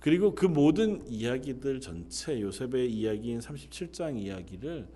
그리고 0.00 0.34
그 0.34 0.44
모든 0.44 1.02
이야기들 1.08 1.80
전체 1.80 2.40
요셉의 2.40 2.92
이야기인 2.92 3.38
37장 3.40 4.20
이야기를 4.20 4.86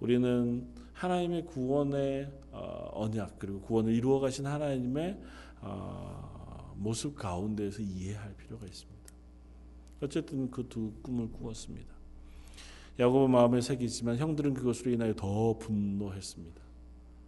우리는 0.00 0.66
하나님의 0.92 1.46
구원의 1.46 2.28
어, 2.50 2.90
언약 2.92 3.38
그리고 3.38 3.60
구원을 3.60 3.94
이루어 3.94 4.18
가신 4.18 4.46
하나님의 4.46 5.20
어, 5.60 6.74
모습 6.76 7.16
가운데에서 7.16 7.82
이해할 7.82 8.34
필요가 8.36 8.66
있습니다. 8.66 8.98
어쨌든 10.00 10.50
그 10.50 10.68
두 10.68 10.92
꿈을 11.02 11.30
꾸었습니다. 11.32 11.92
야곱은 12.98 13.30
마음에 13.30 13.60
새기지만 13.60 14.16
형들은 14.16 14.54
그것으로 14.54 14.90
인하여 14.90 15.14
더 15.14 15.56
분노했습니다. 15.58 16.60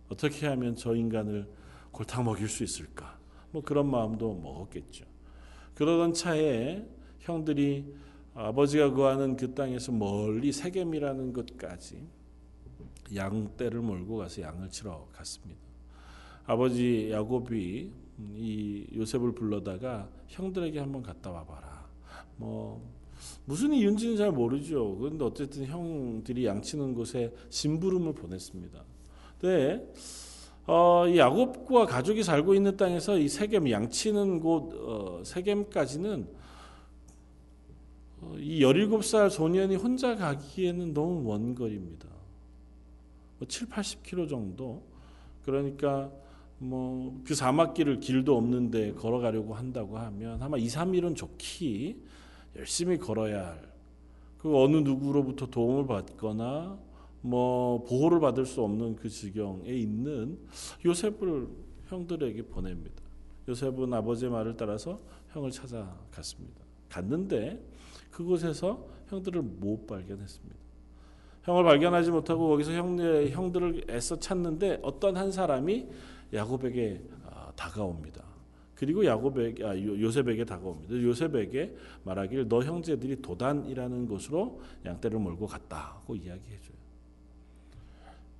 어떻게 0.09 0.47
하면 0.49 0.75
저 0.77 0.95
인간을 0.95 1.49
골탕 1.93 2.25
먹일 2.25 2.49
수 2.49 2.65
있을까? 2.65 3.19
뭐 3.53 3.63
그런 3.63 3.91
마음도 3.91 4.35
먹었겠죠. 4.35 5.05
그러던 5.75 6.15
차에 6.15 6.85
형들이 7.21 7.95
아버지가 8.35 8.91
구하는 8.93 9.37
그 9.37 9.55
땅에서 9.55 9.93
멀리 9.93 10.53
세겜이라는 10.53 11.33
곳까지 11.33 12.07
양떼를 13.15 13.81
몰고 13.81 14.19
가서 14.19 14.43
양을 14.43 14.71
치러 14.71 15.09
갔습니다. 15.13 15.61
아버지 16.47 17.11
야곱이 17.11 17.93
이 18.35 18.87
요셉을 18.95 19.33
불러다가 19.33 20.09
형들에게 20.29 20.79
한번 20.79 21.03
갔다 21.03 21.31
와봐라. 21.31 21.87
뭐 22.37 22.83
무슨 23.45 23.73
이유인지는 23.73 24.17
잘 24.17 24.33
모르죠. 24.33 24.97
그런데 24.97 25.25
어쨌든 25.25 25.67
형들이 25.67 26.47
양치는 26.47 26.95
곳에 26.95 27.33
심부름을 27.51 28.15
보냈습니다. 28.15 28.83
네. 29.43 29.87
어, 30.67 31.07
이 31.09 31.19
야곱과 31.19 31.87
가족이 31.87 32.23
살고 32.23 32.55
있는 32.55 32.77
땅에서 32.77 33.19
이 33.19 33.29
세겜 33.29 33.71
양치는 33.71 34.41
곳 34.41 34.73
어, 34.75 35.25
세겜까지는 35.25 36.29
어, 38.21 38.37
이 38.39 38.61
17살 38.61 39.31
소년이 39.31 39.77
혼자 39.77 40.15
가기에는 40.15 40.95
너무 40.95 41.23
먼 41.23 41.55
거리입니다. 41.55 42.07
뭐 43.39 43.49
7, 43.49 43.69
80km 43.69 44.29
정도. 44.29 44.83
그러니까 45.45 46.13
뭐 46.61 47.01
그 47.25 47.35
사막길을 47.35 48.01
길도 48.01 48.37
없는데 48.37 48.95
걸어가려고 48.95 49.55
한다고 49.55 49.99
하면 49.99 50.43
아마 50.43 50.57
2, 50.57 50.67
3일은 50.67 51.17
좋기 51.17 51.97
열심히 52.57 52.99
걸어야 52.99 53.47
할. 53.47 53.71
그 54.39 54.57
어느 54.57 54.79
누구로부터 54.79 55.47
도움을 55.47 55.87
받거나 55.87 56.79
뭐 57.21 57.85
보호를 57.85 58.21
받을 58.21 58.47
수 58.47 58.63
없는 58.63 58.97
그 58.97 59.09
지경에 59.09 59.69
있는 59.71 60.39
요셉을 60.85 61.47
형들에게 61.89 62.43
보냅니다. 62.47 63.03
요셉은 63.49 63.93
아버지의 63.93 64.31
말을 64.31 64.57
따라서 64.57 64.99
형을 65.33 65.51
찾아갔습니다. 65.51 66.61
갔는데 66.89 67.63
그곳에서 68.11 68.89
형들을 69.09 69.43
못 69.43 69.87
발견했습니다. 69.87 70.57
형을 71.45 71.65
발견하지 71.65 72.11
못하고 72.11 72.49
거기서 72.49 72.73
형, 72.73 72.99
형들을 72.99 73.85
애써 73.91 74.19
찾는데 74.19 74.81
어떤 74.83 75.17
한 75.17 75.31
사람이 75.31 75.87
야곱에게 76.33 77.03
아, 77.27 77.53
다가옵니다. 77.57 78.25
그리고 78.75 79.05
야곱에게 79.05 79.65
아, 79.65 79.77
요셉에게 79.77 80.45
다가옵니다. 80.45 80.95
요셉에게 80.95 81.77
말하기를 82.05 82.49
너 82.49 82.63
형제들이 82.63 83.21
도단이라는 83.21 84.07
곳으로 84.07 84.61
양떼를 84.85 85.19
몰고 85.19 85.47
갔다고 85.47 86.17
이야기해줘요. 86.17 86.77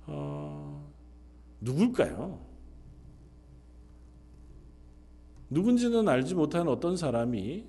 어, 0.07 0.91
누굴까요? 1.59 2.39
누군지는 5.49 6.07
알지 6.07 6.33
못하는 6.33 6.71
어떤 6.71 6.95
사람이 6.95 7.65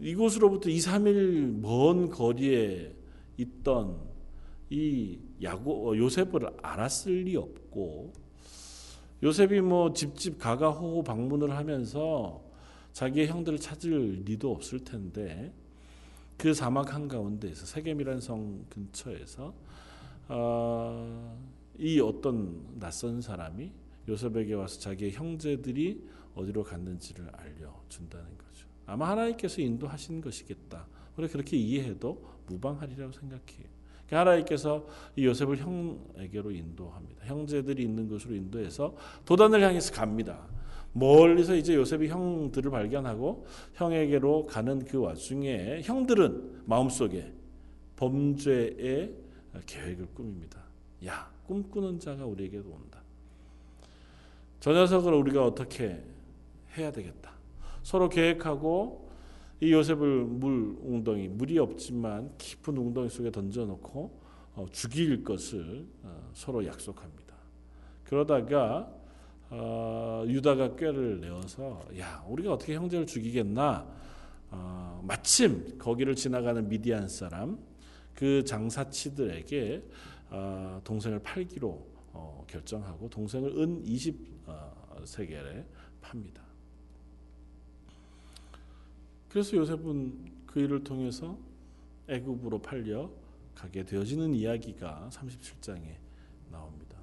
이곳으로부터 0.00 0.68
2, 0.68 0.78
3일 0.78 1.60
먼 1.60 2.10
거리에 2.10 2.94
있던 3.36 4.00
이 4.70 5.18
야고 5.42 5.90
어, 5.90 5.96
요셉을 5.96 6.48
알았을 6.62 7.24
리 7.24 7.36
없고 7.36 8.12
요셉이 9.22 9.60
뭐 9.60 9.92
집집 9.92 10.38
가가 10.38 10.70
호호 10.70 11.02
방문을 11.04 11.56
하면서 11.56 12.42
자기의 12.92 13.28
형들을 13.28 13.58
찾을 13.58 14.22
리도 14.24 14.50
없을 14.50 14.80
텐데 14.80 15.52
그 16.36 16.54
사막 16.54 16.92
한 16.92 17.08
가운데에서 17.08 17.66
세겜이라는 17.66 18.20
성 18.20 18.64
근처에서 18.68 19.54
어, 20.28 21.38
이 21.78 22.00
어떤 22.00 22.78
낯선 22.78 23.20
사람이 23.20 23.72
요셉에게 24.08 24.54
와서 24.54 24.80
자기의 24.80 25.12
형제들이 25.12 26.04
어디로 26.34 26.64
갔는지를 26.64 27.30
알려준다는 27.32 28.26
거죠. 28.38 28.66
아마 28.86 29.10
하나님께서 29.10 29.60
인도하신 29.60 30.20
것이겠다. 30.20 30.86
우리 31.16 31.28
그렇게 31.28 31.56
이해해도 31.56 32.24
무방하리라고 32.46 33.12
생각해요. 33.12 33.71
그러니까 34.12 34.20
하나님께서 34.20 34.86
이 35.16 35.24
요셉을 35.24 35.56
형에게로 35.56 36.50
인도합니다. 36.50 37.24
형제들이 37.24 37.82
있는 37.82 38.08
곳으로 38.08 38.34
인도해서 38.34 38.94
도단을 39.24 39.62
향해서 39.62 39.94
갑니다. 39.94 40.46
멀리서 40.92 41.56
이제 41.56 41.74
요셉이 41.74 42.08
형들을 42.08 42.70
발견하고 42.70 43.46
형에게로 43.72 44.44
가는 44.44 44.84
그 44.84 44.98
와중에 44.98 45.80
형들은 45.82 46.64
마음속에 46.66 47.32
범죄의 47.96 49.14
계획을 49.64 50.08
꾸밉니다. 50.12 50.62
야, 51.06 51.30
꿈꾸는 51.46 51.98
자가 51.98 52.26
우리에게도 52.26 52.68
온다. 52.68 53.02
저 54.60 54.72
녀석을 54.72 55.14
우리가 55.14 55.46
어떻게 55.46 56.04
해야 56.76 56.92
되겠다. 56.92 57.32
서로 57.82 58.10
계획하고 58.10 59.08
이 59.62 59.72
요셉을 59.72 60.24
물 60.24 60.76
웅덩이 60.80 61.28
물이 61.28 61.56
없지만 61.60 62.36
깊은 62.36 62.76
웅덩이 62.76 63.08
속에 63.08 63.30
던져놓고 63.30 64.20
어, 64.56 64.66
죽일 64.72 65.22
것을 65.22 65.86
어, 66.02 66.30
서로 66.34 66.66
약속합니다. 66.66 67.36
그러다가 68.02 68.92
어, 69.50 70.24
유다가 70.26 70.74
꾀를 70.74 71.20
내어서 71.20 71.80
야 71.96 72.24
우리가 72.26 72.54
어떻게 72.54 72.74
형제를 72.74 73.06
죽이겠나 73.06 73.86
어, 74.50 75.00
마침 75.06 75.78
거기를 75.78 76.16
지나가는 76.16 76.68
미디안 76.68 77.06
사람 77.06 77.56
그 78.14 78.42
장사치들에게 78.42 79.84
어, 80.30 80.80
동생을 80.82 81.20
팔기로 81.20 81.86
어, 82.14 82.44
결정하고 82.48 83.08
동생을 83.08 83.56
은 83.60 83.84
20세겔에 83.84 85.64
팝니다. 86.00 86.51
그래서 89.32 89.56
요셉은 89.56 90.42
그 90.44 90.60
일을 90.60 90.84
통해서 90.84 91.38
애굽으로 92.06 92.60
팔려 92.60 93.10
가게 93.54 93.82
되어지는 93.82 94.34
이야기가 94.34 95.08
37장에 95.10 95.96
나옵니다. 96.50 96.98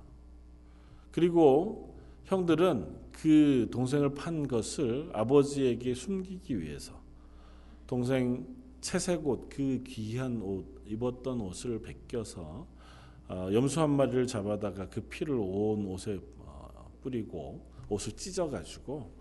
그리고 1.11 1.97
형들은 2.25 3.09
그 3.11 3.67
동생을 3.71 4.13
판 4.13 4.47
것을 4.47 5.09
아버지에게 5.11 5.95
숨기기 5.95 6.61
위해서 6.61 7.01
동생 7.87 8.45
채색 8.79 9.25
옷, 9.25 9.49
그 9.49 9.81
귀한 9.87 10.39
옷, 10.43 10.83
입었던 10.85 11.41
옷을 11.41 11.81
벗겨서 11.81 12.67
어, 13.27 13.49
염소 13.51 13.81
한 13.81 13.89
마리를 13.89 14.27
잡아다가 14.27 14.87
그 14.87 15.01
피를 15.01 15.33
온 15.33 15.87
옷에 15.87 16.19
어, 16.37 16.91
뿌리고 17.01 17.65
옷을 17.89 18.15
찢어가지고 18.15 19.18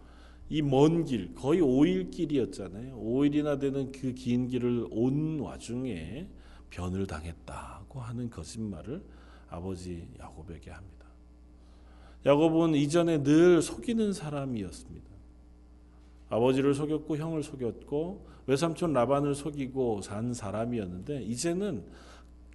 이 0.50 0.62
먼 0.62 1.04
길, 1.04 1.34
거의 1.34 1.60
5일 1.60 2.10
길이었잖아요. 2.10 2.96
5일이나 2.96 3.60
되는 3.60 3.92
그 3.92 4.14
긴 4.14 4.48
길을 4.48 4.86
온 4.90 5.40
와중에 5.40 6.28
변을 6.70 7.06
당했다고 7.06 8.00
하는 8.00 8.30
거짓말을 8.30 9.02
아버지 9.50 10.08
야곱에게 10.18 10.70
합니다. 10.70 11.06
야곱은 12.26 12.74
이전에 12.74 13.22
늘 13.22 13.62
속이는 13.62 14.12
사람이었습니다. 14.12 15.06
아버지를 16.30 16.74
속였고 16.74 17.16
형을 17.16 17.42
속였고 17.42 18.26
외삼촌 18.46 18.92
라반을 18.92 19.34
속이고 19.34 20.02
산 20.02 20.34
사람이었는데 20.34 21.22
이제는 21.22 21.84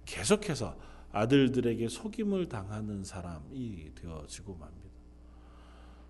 계속해서 0.04 0.76
아들들에게 1.12 1.88
속임을 1.88 2.48
당하는 2.48 3.04
사람이 3.04 3.92
되어지고 3.94 4.56
맙니다. 4.56 4.93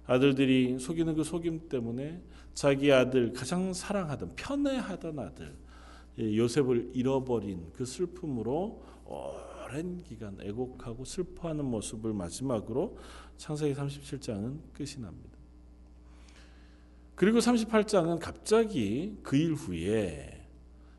아들들이 0.06 0.78
속이는 0.78 1.14
그 1.14 1.24
속임 1.24 1.68
때문에 1.68 2.22
자기 2.52 2.92
아들 2.92 3.32
가장 3.32 3.72
사랑하던 3.72 4.36
편애하던 4.36 5.18
아들 5.18 5.56
요셉을 6.18 6.90
잃어버린 6.94 7.72
그 7.72 7.84
슬픔으로 7.84 8.82
오랜 9.06 10.02
기간 10.02 10.38
애곡하고 10.40 11.04
슬퍼하는 11.04 11.64
모습을 11.64 12.12
마지막으로 12.12 12.96
창세기 13.36 13.74
37장은 13.74 14.58
끝이 14.72 15.00
납니다. 15.00 15.38
그리고 17.16 17.38
38장은 17.38 18.18
갑자기 18.20 19.18
그 19.22 19.36
일 19.36 19.54
후에 19.54 20.46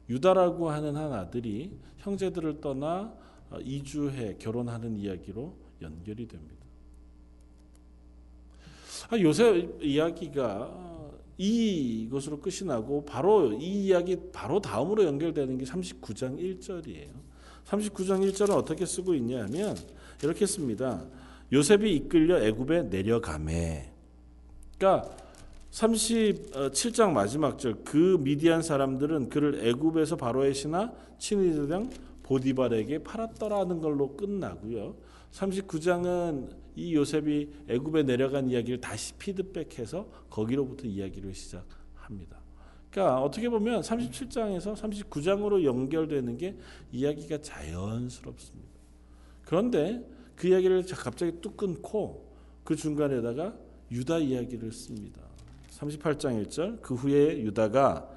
유다라고 0.09 0.69
하는 0.69 0.95
한 0.95 1.13
아들이 1.13 1.77
형제들을 1.97 2.61
떠나 2.61 3.15
이주해 3.61 4.37
결혼하는 4.37 4.97
이야기로 4.97 5.55
연결이 5.81 6.27
됩니다. 6.27 6.54
아, 9.10 9.19
요셉 9.19 9.81
이야기가 9.81 10.86
이것으로 11.38 12.39
끝이 12.39 12.65
나고 12.65 13.03
바로 13.05 13.51
이 13.53 13.88
이야기 13.88 14.17
바로 14.31 14.60
다음으로 14.62 15.03
연결되는 15.03 15.58
게 15.58 15.65
39장 15.65 16.39
1절이에요. 16.39 17.10
39장 17.65 18.29
1절은 18.29 18.51
어떻게 18.51 18.86
쓰고 18.86 19.13
있냐면 19.15 19.75
이렇게 20.23 20.45
씁니다. 20.45 21.03
요셉이 21.51 21.93
이끌려 21.95 22.41
애굽에 22.41 22.84
내려가매. 22.84 23.91
그러니까 24.77 25.10
37장 25.71 27.12
마지막 27.12 27.60
절 27.60 27.75
그 27.84 28.17
미디안 28.21 28.62
사람들은 28.62 29.29
그를 29.29 29.67
애굽에서 29.67 30.15
바로의 30.15 30.53
신하 30.53 30.91
친위대장 31.17 31.89
보디발에게 32.23 32.99
팔았더라는 33.03 33.81
걸로 33.81 34.15
끝나고요. 34.15 34.95
39장은 35.34 36.64
이 36.75 36.95
요셉이 36.95 37.49
애굽에 37.69 38.03
내려간 38.03 38.49
이야기를 38.49 38.81
다시 38.81 39.13
피드백해서 39.13 40.07
거기로부터 40.29 40.88
이야기를 40.88 41.33
시작합니다. 41.33 42.39
그러니까 42.89 43.21
어떻게 43.21 43.49
보면 43.49 43.81
37장에서 43.81 44.75
39장으로 44.75 45.63
연결되는 45.63 46.38
게 46.38 46.57
이야기가 46.91 47.41
자연스럽습니다. 47.41 48.69
그런데 49.43 50.07
그 50.35 50.47
이야기를 50.47 50.85
갑자기 50.95 51.33
뚝 51.41 51.57
끊고 51.57 52.33
그 52.63 52.75
중간에다가 52.75 53.53
유다 53.91 54.19
이야기를 54.19 54.71
씁니다. 54.71 55.21
38장 55.71 56.45
1절 56.45 56.81
그 56.81 56.95
후에 56.95 57.39
유다가 57.41 58.09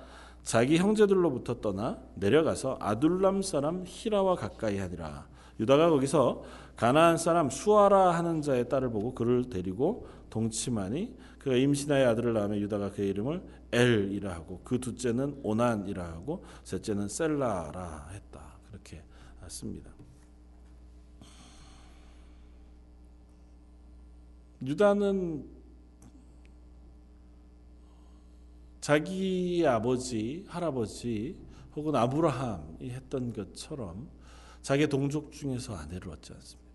자기 0.43 0.79
형제들로부터 0.79 1.61
떠나 1.61 2.01
내려가서 2.15 2.79
아둘람 2.81 3.43
사람 3.43 3.85
히라와 3.87 4.37
가까이 4.37 4.79
하니라. 4.79 5.27
유다가 5.61 5.91
거기서 5.91 6.43
가나안 6.77 7.17
사람 7.17 7.51
수아라 7.51 8.13
하는 8.13 8.43
자의 8.43 8.69
딸을 8.69 8.91
보고 8.91 9.15
그를 9.15 9.51
데리고 9.51 10.07
동침하니 10.31 11.17
그가 11.39 11.57
임신하여 11.57 12.11
아들을 12.11 12.33
낳으며 12.33 12.59
유다가 12.59 12.91
그의 12.93 13.09
이름을 13.11 13.43
엘이라 13.73 14.33
하고 14.33 14.61
그 14.65 14.79
둘째는 14.79 15.41
오난이라 15.43 16.05
하고 16.05 16.45
셋째는 16.65 17.09
셀라라 17.09 18.09
했다. 18.13 18.59
그렇게 18.71 19.03
씁니다. 19.49 19.91
유다는 24.63 25.47
자기 28.81 29.65
아버지, 29.67 30.45
할아버지 30.49 31.37
혹은 31.77 31.95
아브라함이 31.95 32.91
했던 32.91 33.33
것처럼 33.33 34.09
자기 34.63 34.87
동족 34.87 35.33
중에서 35.33 35.77
아내를 35.77 36.11
얻지 36.11 36.33
않습니다. 36.33 36.69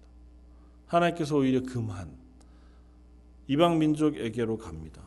하나님께서 0.87 1.37
오히려 1.37 1.61
금한 1.63 2.11
이방 3.47 3.79
민족에게로 3.79 4.57
갑니다. 4.57 5.01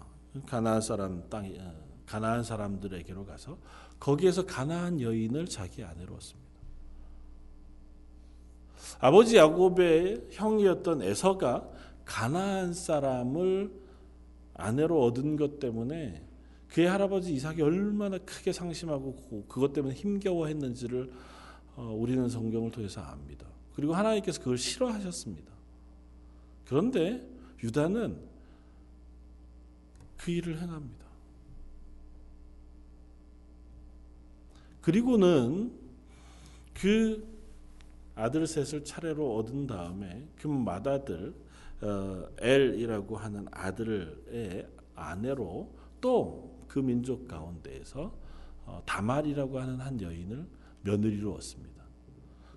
가나안 0.47 0.81
사람 0.81 1.29
땅 1.31 1.47
어, 1.59 1.75
가나안 2.07 2.45
사람들에게로 2.45 3.25
가서 3.25 3.59
거기에서 3.99 4.45
가나안 4.45 5.01
여인을 5.01 5.47
자기 5.47 5.83
아내로 5.83 6.15
얻습니다. 6.15 6.47
아버지 9.01 9.37
야곱의 9.37 10.29
형이었던 10.31 11.03
에서가 11.03 11.69
가나안 12.05 12.73
사람을 12.73 13.73
아내로 14.55 15.03
얻은 15.03 15.37
것 15.37 15.59
때문에 15.59 16.23
그의 16.69 16.89
할아버지 16.89 17.33
이삭이 17.33 17.62
얼마나 17.62 18.19
크게 18.19 18.53
상심하고 18.53 19.45
그것 19.49 19.73
때문에 19.73 19.95
힘겨워했는지를 19.95 21.11
어, 21.12 21.36
우리는 21.83 22.29
성경을 22.29 22.71
통해서 22.71 23.01
압니다. 23.01 23.47
그리고 23.75 23.95
하나님께서 23.95 24.39
그걸 24.41 24.57
싫어하셨습니다. 24.59 25.53
그런데 26.65 27.27
유다는 27.62 28.19
그 30.17 30.31
일을 30.31 30.61
행합니다. 30.61 31.07
그리고는 34.81 35.73
그 36.75 37.27
아들 38.15 38.47
셋을 38.47 38.85
차례로 38.85 39.37
얻은 39.37 39.67
다음에 39.67 40.27
그 40.37 40.49
맏아들 40.49 41.35
어, 41.83 42.29
엘이라고 42.39 43.17
하는 43.17 43.47
아들의 43.51 44.67
아내로 44.95 45.75
또 46.01 46.57
그 46.77 46.81
민족 46.81 47.27
가운데에서 47.27 48.12
어, 48.67 48.83
다말이라고 48.85 49.59
하는 49.59 49.81
한 49.81 49.99
여인을 49.99 50.47
며느리로 50.87 51.33
얻습니다. 51.35 51.85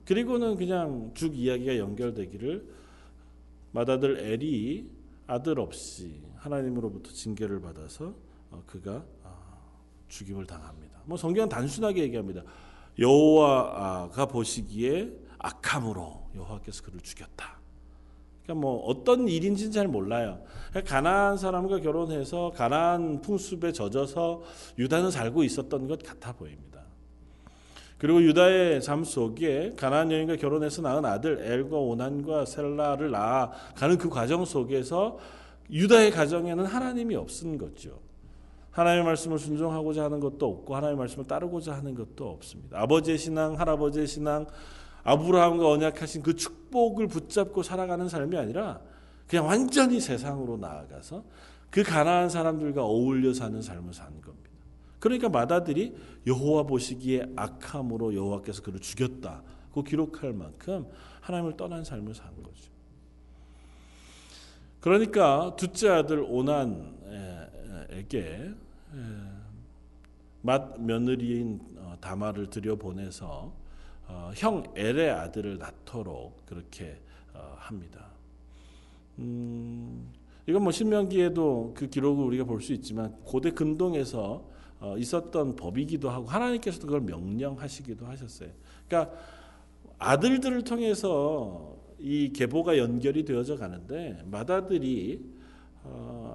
그리고는 0.05 0.55
그냥 0.55 1.11
쭉 1.13 1.35
이야기가 1.35 1.77
연결되기를 1.77 2.67
맏아들 3.71 4.19
엘이 4.19 4.89
아들 5.27 5.59
없이 5.59 6.23
하나님으로부터 6.35 7.11
징계를 7.11 7.61
받아서 7.61 8.15
어, 8.51 8.63
그가 8.65 9.05
죽임을 10.09 10.45
당합니다. 10.45 11.01
뭐 11.05 11.17
성경은 11.17 11.49
단순하게 11.49 12.01
얘기합니다. 12.03 12.43
여호와가 12.97 14.25
보시기에 14.25 15.11
악함으로 15.37 16.29
여호와께서 16.35 16.83
그를 16.83 16.99
죽였다. 16.99 17.59
그러니까 18.43 18.61
뭐 18.61 18.79
어떤 18.85 19.27
일인지는 19.27 19.71
잘 19.71 19.87
몰라요. 19.87 20.43
그러니까 20.69 20.91
가나안 20.91 21.37
사람과 21.37 21.79
결혼해서 21.79 22.51
가나안 22.55 23.21
풍습에 23.21 23.71
젖어서 23.71 24.41
유다는 24.77 25.11
살고 25.11 25.43
있었던 25.43 25.87
것 25.87 26.03
같아 26.03 26.33
보입니다. 26.33 26.68
그리고 27.99 28.23
유다의 28.23 28.81
삶 28.81 29.03
속에 29.03 29.73
가나안 29.75 30.11
여인과 30.11 30.37
결혼해서 30.37 30.81
낳은 30.81 31.03
아들 31.03 31.39
엘과 31.41 31.77
오난과 31.77 32.45
셀라를 32.45 33.11
낳아 33.11 33.51
가는 33.75 33.97
그 33.97 34.09
과정 34.09 34.45
속에서 34.45 35.19
유다의 35.69 36.11
가정에는 36.11 36.65
하나님이 36.65 37.15
없은 37.15 37.57
거죠. 37.57 37.99
하나님의 38.71 39.05
말씀을 39.05 39.37
순종하고자 39.37 40.05
하는 40.05 40.21
것도 40.21 40.47
없고 40.47 40.75
하나님의 40.75 40.97
말씀을 40.97 41.27
따르고자 41.27 41.73
하는 41.73 41.93
것도 41.93 42.29
없습니다. 42.29 42.79
아버지의 42.81 43.17
신앙, 43.17 43.59
할아버지의 43.59 44.07
신앙, 44.07 44.45
아브라함과 45.03 45.69
언약하신 45.69 46.23
그 46.23 46.35
축복을 46.35 47.07
붙잡고 47.07 47.63
살아가는 47.63 48.07
삶이 48.07 48.37
아니라 48.37 48.79
그냥 49.27 49.45
완전히 49.45 49.99
세상으로 49.99 50.55
나아가서 50.57 51.23
그 51.69 51.83
가난한 51.83 52.29
사람들과 52.29 52.83
어울려 52.83 53.33
사는 53.33 53.61
삶을 53.61 53.93
사는 53.93 54.21
겁니다. 54.21 54.38
그러니까 54.99 55.29
마다들이 55.29 55.95
여호와 56.27 56.63
보시기에 56.63 57.33
악함으로 57.35 58.13
여호와께서 58.15 58.61
그를 58.61 58.79
죽였다고 58.79 59.83
기록할 59.83 60.33
만큼 60.33 60.87
하나님을 61.21 61.55
떠난 61.55 61.83
삶을 61.83 62.13
사는 62.13 62.43
거죠. 62.43 62.69
그러니까 64.81 65.55
둘째 65.57 65.89
아들 65.89 66.21
오난에게 66.21 66.53
맏 70.41 70.79
며느리인 70.79 71.59
어, 71.77 71.95
다말을 71.99 72.49
들여 72.49 72.77
보내서 72.77 73.53
어, 74.07 74.31
형 74.35 74.63
엘의 74.75 75.11
아들을 75.11 75.57
낳도록 75.57 76.45
그렇게 76.45 76.97
어, 77.33 77.55
합니다. 77.57 78.07
음, 79.19 80.09
이건 80.47 80.63
뭐 80.63 80.71
신명기에도 80.71 81.73
그 81.75 81.89
기록을 81.89 82.25
우리가 82.25 82.45
볼 82.45 82.61
수 82.61 82.71
있지만 82.73 83.15
고대 83.25 83.51
근동에서 83.51 84.43
있었던 84.97 85.55
법이기도 85.55 86.09
하고 86.09 86.27
하나님께서도 86.27 86.87
그걸 86.87 87.01
명령하시기도 87.01 88.05
하셨어요. 88.05 88.49
그러니까 88.87 89.13
아들들을 89.97 90.63
통해서 90.63 91.77
이 91.99 92.31
계보가 92.31 92.77
연결이 92.77 93.25
되어져 93.25 93.57
가는데 93.57 94.23
맏아들이 94.25 95.21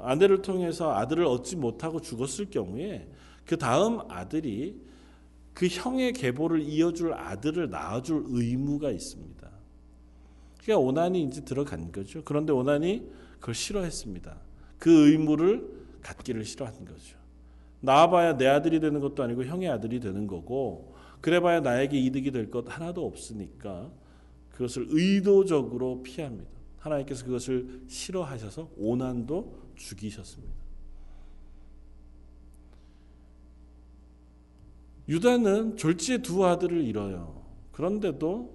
아내를 0.02 0.42
통해서 0.42 0.94
아들을 0.94 1.24
얻지 1.24 1.56
못하고 1.56 2.00
죽었을 2.00 2.50
경우에 2.50 3.08
그 3.46 3.56
다음 3.56 4.00
아들이 4.10 4.80
그 5.54 5.66
형의 5.66 6.12
계보를 6.12 6.62
이어줄 6.62 7.14
아들을 7.14 7.70
낳아줄 7.70 8.24
의무가 8.26 8.90
있습니다. 8.90 9.50
그러니까 10.62 10.86
오난이 10.86 11.22
이제 11.22 11.44
들어간 11.44 11.92
거죠. 11.92 12.22
그런데 12.24 12.52
오난이 12.52 13.08
그걸 13.38 13.54
싫어했습니다. 13.54 14.36
그 14.78 15.10
의무를 15.10 15.84
갖기를 16.02 16.44
싫어한 16.44 16.84
거죠. 16.84 17.23
낳아봐야 17.84 18.36
내 18.36 18.46
아들이 18.46 18.80
되는 18.80 19.00
것도 19.00 19.22
아니고 19.22 19.44
형의 19.44 19.68
아들이 19.68 20.00
되는 20.00 20.26
거고 20.26 20.94
그래봐야 21.20 21.60
나에게 21.60 21.98
이득이 21.98 22.30
될 22.30 22.50
것 22.50 22.64
하나도 22.68 23.04
없으니까 23.06 23.90
그것을 24.50 24.86
의도적으로 24.88 26.02
피합니다. 26.02 26.50
하나님께서 26.78 27.24
그것을 27.24 27.82
싫어하셔서 27.88 28.70
오난도 28.76 29.58
죽이셨습니다. 29.76 30.54
유다는 35.08 35.76
졸지에 35.76 36.18
두 36.18 36.44
아들을 36.46 36.82
잃어요. 36.84 37.42
그런데도 37.72 38.54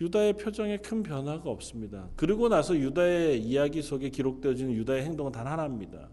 유다의 0.00 0.34
표정에 0.36 0.76
큰 0.78 1.02
변화가 1.02 1.48
없습니다. 1.50 2.08
그리고 2.16 2.48
나서 2.48 2.76
유다의 2.76 3.42
이야기 3.42 3.82
속에 3.82 4.10
기록되어지는 4.10 4.72
유다의 4.74 5.04
행동은 5.04 5.32
단 5.32 5.46
하나입니다. 5.46 6.08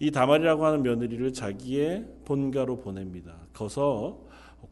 이 0.00 0.10
다말이라고 0.10 0.64
하는 0.64 0.82
며느리를 0.82 1.32
자기의 1.32 2.06
본가로 2.24 2.78
보냅니다. 2.78 3.36
거서 3.52 4.18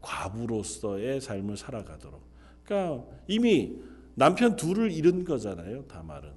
과부로서의 0.01 1.21
삶을 1.21 1.55
살아가도록. 1.55 2.21
그러니까 2.63 3.05
이미 3.27 3.77
남편 4.15 4.55
둘을 4.55 4.91
잃은 4.91 5.23
거잖아요. 5.23 5.83
다말은. 5.83 6.31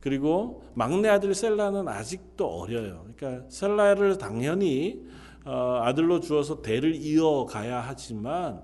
그리고 0.00 0.64
막내 0.74 1.08
아들 1.08 1.34
셀라는 1.34 1.88
아직도 1.88 2.46
어려요. 2.46 3.06
그러니까 3.16 3.48
셀라를 3.48 4.18
당연히 4.18 5.06
어, 5.44 5.80
아들로 5.82 6.18
주어서 6.18 6.60
대를 6.62 6.96
이어가야 6.96 7.80
하지만 7.80 8.60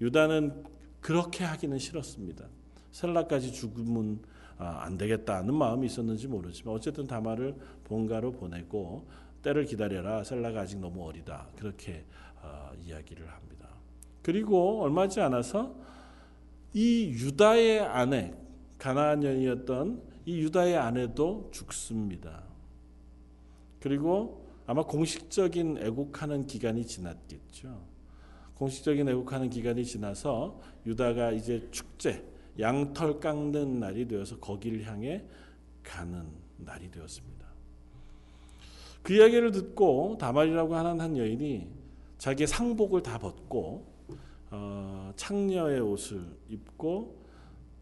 유다는 0.00 0.64
그렇게 1.00 1.44
하기는 1.44 1.78
싫었습니다. 1.78 2.46
셀라까지 2.92 3.52
죽으면 3.52 4.20
아, 4.62 4.84
안 4.84 4.96
되겠다는 4.96 5.52
마음이 5.54 5.86
있었는지 5.86 6.28
모르지만 6.28 6.74
어쨌든 6.76 7.08
다말을 7.08 7.56
본가로 7.82 8.30
보내고 8.30 9.08
때를 9.42 9.64
기다려라. 9.64 10.22
셀라가 10.22 10.60
아직 10.60 10.78
너무 10.78 11.04
어리다. 11.04 11.48
그렇게 11.56 12.04
어, 12.42 12.70
이야기를 12.80 13.28
합니다. 13.28 13.68
그리고 14.22 14.82
얼마 14.82 15.08
지 15.08 15.20
않아서 15.20 15.74
이 16.72 17.08
유다의 17.10 17.80
아내 17.80 18.34
가나안 18.78 19.24
여이었던 19.24 20.00
이 20.26 20.38
유다의 20.42 20.76
아내도 20.76 21.48
죽습니다. 21.52 22.44
그리고 23.80 24.46
아마 24.66 24.84
공식적인 24.84 25.78
애국하는 25.78 26.46
기간이 26.46 26.86
지났겠죠. 26.86 27.84
공식적인 28.54 29.08
애국하는 29.08 29.50
기간이 29.50 29.84
지나서 29.84 30.60
유다가 30.86 31.32
이제 31.32 31.66
축제, 31.72 32.24
양털 32.58 33.20
깎는 33.20 33.80
날이 33.80 34.06
되어서 34.06 34.38
거기를 34.38 34.86
향해 34.86 35.24
가는 35.82 36.26
날이 36.58 36.90
되었습니다. 36.90 37.46
그 39.02 39.14
이야기를 39.14 39.50
듣고 39.50 40.16
다말이라고 40.20 40.74
하는 40.76 41.00
한 41.00 41.16
여인이 41.16 41.68
자기의 42.18 42.46
상복을 42.46 43.02
다 43.02 43.18
벗고 43.18 43.92
어, 44.50 45.12
창녀의 45.16 45.80
옷을 45.80 46.24
입고 46.48 47.22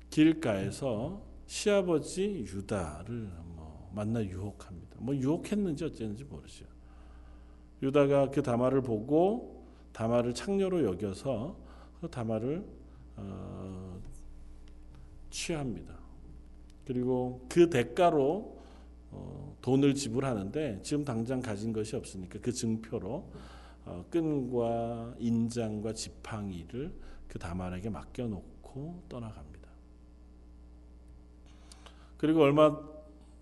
길가에서 0.09 1.21
시아버지 1.47 2.45
유다를 2.47 3.31
뭐 3.45 3.91
만나 3.95 4.23
유혹합니다. 4.23 4.97
뭐 4.99 5.15
유혹했는지 5.15 5.85
어쨌는지 5.85 6.25
모르죠. 6.25 6.65
유다가 7.83 8.31
그 8.31 8.43
다말을 8.43 8.83
보고 8.83 9.67
다말을 9.93 10.33
창녀로 10.33 10.85
여겨서 10.85 11.57
그 12.01 12.09
다말을 12.09 12.65
어, 13.17 13.90
취합니다. 15.31 15.95
그리고 16.85 17.47
그 17.49 17.71
대가로 17.71 18.59
어, 19.13 19.57
돈을 19.63 19.95
지불하는데 19.95 20.81
지금 20.83 21.05
당장 21.05 21.41
가진 21.41 21.73
것이 21.73 21.97
없으니까 21.97 22.39
그 22.41 22.53
증표로 22.53 23.31
어, 23.85 24.05
끈과 24.11 25.15
인장과 25.19 25.93
지팡이를 25.95 26.93
그 27.29 27.39
다말에게 27.39 27.91
맡겨놓고 27.91 29.05
떠나갑니다. 29.09 29.69
그리고 32.17 32.43
얼마 32.43 32.77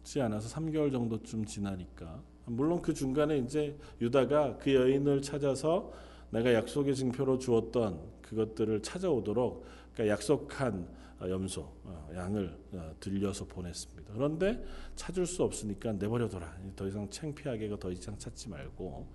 지 0.05 0.20
않아서 0.22 0.48
3개월 0.59 0.90
정도쯤 0.90 1.44
지나니까 1.44 2.22
물론 2.46 2.81
그 2.81 2.94
중간에 2.94 3.37
이제 3.38 3.77
유다가 4.01 4.57
그 4.57 4.74
여인을 4.74 5.20
찾아서 5.20 5.92
내가 6.31 6.55
약속의 6.55 6.94
증표로 6.94 7.38
주었던 7.38 8.01
그것들을 8.22 8.83
찾아오도록 8.83 9.66
그러니까 9.92 10.14
약속한 10.14 10.88
염소 11.22 11.62
어, 11.85 12.09
양을 12.14 12.57
어, 12.72 12.94
들려서 13.00 13.44
보냈습니다. 13.46 14.12
그런데 14.12 14.64
찾을 14.94 15.26
수 15.26 15.42
없으니까 15.42 15.92
내버려둬라. 15.92 16.59
더 16.76 16.87
이상 16.87 17.09
창피하게 17.11 17.76
더 17.81 17.90
이상 17.90 18.16
찾지 18.18 18.48
말고 18.48 19.09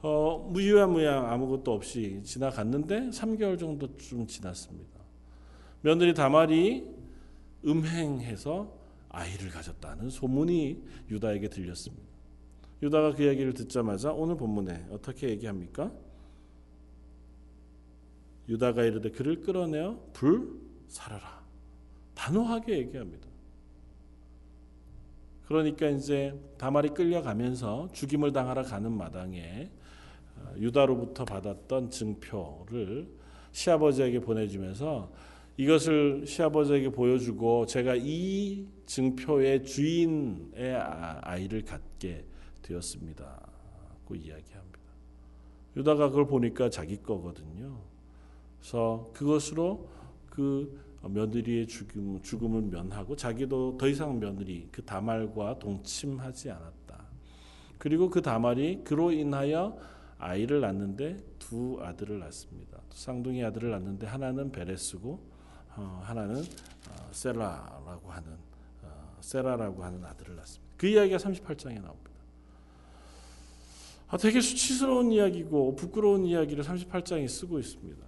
어, 0.00 0.48
무유한무양 0.50 1.30
아무것도 1.30 1.72
없이 1.72 2.20
지나갔는데 2.24 3.10
3개월 3.10 3.58
정도쯤 3.58 4.26
지났습니다. 4.26 4.98
며느리 5.82 6.14
다말이 6.14 6.88
음행해서 7.64 8.76
아이를 9.08 9.50
가졌다는 9.50 10.10
소문이 10.10 10.82
유다에게 11.10 11.48
들렸습니다. 11.48 12.06
유다가 12.82 13.12
그 13.14 13.24
이야기를 13.24 13.54
듣자마자 13.54 14.12
오늘 14.12 14.36
본문에 14.36 14.86
어떻게 14.90 15.30
얘기합니까? 15.30 15.92
유다가 18.48 18.84
이르되 18.84 19.10
그를 19.10 19.40
끌어내어 19.40 20.00
불 20.12 20.67
살아라. 20.88 21.44
단호하게 22.14 22.78
얘기합니다. 22.78 23.28
그러니까 25.46 25.88
이제 25.88 26.38
다말이 26.58 26.90
끌려가면서 26.90 27.88
죽임을 27.92 28.32
당하러 28.32 28.62
가는 28.62 28.92
마당에 28.92 29.70
어, 30.36 30.54
유다로부터 30.58 31.24
받았던 31.24 31.90
증표를 31.90 33.08
시아버지에게 33.52 34.20
보내주면서 34.20 35.10
이것을 35.56 36.26
시아버지에게 36.26 36.90
보여주고 36.90 37.66
제가 37.66 37.94
이 37.96 38.66
증표의 38.86 39.64
주인의 39.64 40.76
아, 40.76 41.20
아이를 41.22 41.64
갖게 41.64 42.24
되었습니다. 42.62 43.48
고 44.04 44.14
이야기합니다. 44.14 44.78
유다가 45.76 46.10
그걸 46.10 46.26
보니까 46.26 46.70
자기 46.70 46.96
거거든요. 47.02 47.80
그래서 48.58 49.10
그것으로 49.14 49.88
그 50.38 50.80
며느리의 51.02 51.66
죽음, 51.66 52.22
죽음을 52.22 52.62
면하고 52.62 53.16
자기도 53.16 53.76
더 53.76 53.88
이상 53.88 54.20
며느리 54.20 54.68
그 54.70 54.84
다말과 54.84 55.58
동침하지 55.58 56.52
않았다. 56.52 57.06
그리고 57.76 58.08
그 58.08 58.22
다말이 58.22 58.84
그로 58.84 59.10
인하여 59.10 59.76
아이를 60.16 60.60
낳는데 60.60 61.16
두 61.40 61.80
아들을 61.82 62.20
낳습니다. 62.20 62.78
쌍둥이 62.90 63.42
아들을 63.42 63.68
낳는데 63.68 64.06
하나는 64.06 64.52
베레스고 64.52 65.20
어, 65.76 66.02
하나는 66.04 66.36
어, 66.36 67.08
세라라고 67.10 68.12
하는 68.12 68.32
어, 68.84 69.16
세라라고 69.20 69.82
하는 69.82 70.04
아들을 70.04 70.36
낳습니다. 70.36 70.72
그 70.76 70.86
이야기가 70.86 71.18
38장에 71.18 71.82
나옵니다. 71.82 72.10
아, 74.06 74.16
되게 74.16 74.40
수치스러운 74.40 75.10
이야기고 75.10 75.74
부끄러운 75.74 76.26
이야기를 76.26 76.62
38장에 76.62 77.26
쓰고 77.26 77.58
있습니다. 77.58 78.07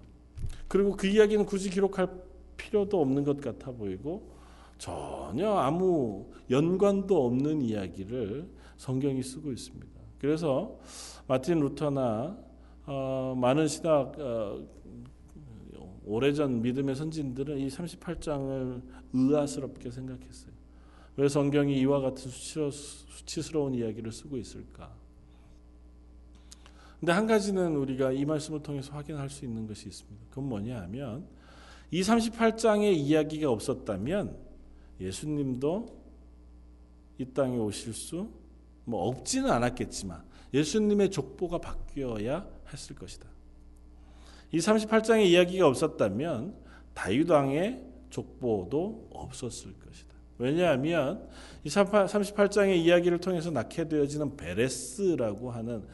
그리고 0.71 0.97
그 0.97 1.09
이야기는 1.09 1.47
굳이 1.47 1.69
기록할 1.69 2.09
필요도 2.57 3.01
없는 3.01 3.25
것 3.25 3.41
같아 3.41 3.73
보이고 3.73 4.31
전혀 4.79 5.51
아무 5.51 6.27
연관도 6.49 7.27
없는 7.27 7.61
이야기를 7.61 8.49
성경이 8.77 9.21
쓰고 9.21 9.51
있습니다. 9.51 10.01
그래서 10.21 10.79
마틴 11.27 11.59
루터나 11.59 12.39
어, 12.87 13.35
많은 13.37 13.67
신학 13.67 14.15
어, 14.21 14.65
오래전 16.07 16.63
믿음의 16.63 16.95
선진들은 16.95 17.59
이 17.59 17.67
38장을 17.67 18.81
의아스럽게 19.13 19.91
생각했어요. 19.91 20.53
왜 21.17 21.29
성경이 21.29 21.81
이와 21.81 22.01
같은 22.01 22.31
수치스러운 22.31 23.75
이야기를 23.75 24.13
쓰고 24.13 24.37
있을까? 24.37 25.00
근데 27.01 27.13
한 27.13 27.27
가지는 27.27 27.77
우리가 27.77 28.13
이 28.13 28.25
말씀을 28.25 28.63
통해서 28.63 28.93
확인할 28.93 29.31
수 29.31 29.45
있는 29.45 29.67
것이 29.67 29.89
있습니다. 29.89 30.27
그건 30.29 30.49
뭐냐 30.49 30.81
하면 30.83 31.27
이 31.91 32.03
38장의 32.03 32.95
이야기가 32.95 33.51
없었다면 33.51 34.37
예수님도 35.01 35.99
이 37.19 37.25
땅에 37.33 37.57
오실 37.57 37.95
수 37.95 38.41
뭐 38.91 39.07
없지는 39.09 39.51
않았겠지만 39.51 40.23
예수님의 40.53 41.11
족보가 41.11 41.59
바뀌어야 41.59 42.47
했을 42.73 42.97
것이다. 42.97 43.27
이 44.53 44.59
38장의 44.59 45.27
이야기가 45.27 45.67
없었다면 45.69 46.55
다윗 46.93 47.31
왕의 47.31 47.85
족보도 48.11 49.09
없었을 49.13 49.73
것이다. 49.79 50.11
왜냐하면 50.39 51.29
이 51.63 51.69
38장의 51.69 52.77
이야기를 52.79 53.19
통해서 53.19 53.51
낳게 53.51 53.89
되어지는 53.89 54.37
베레스라고 54.37 55.53
하는 55.53 55.87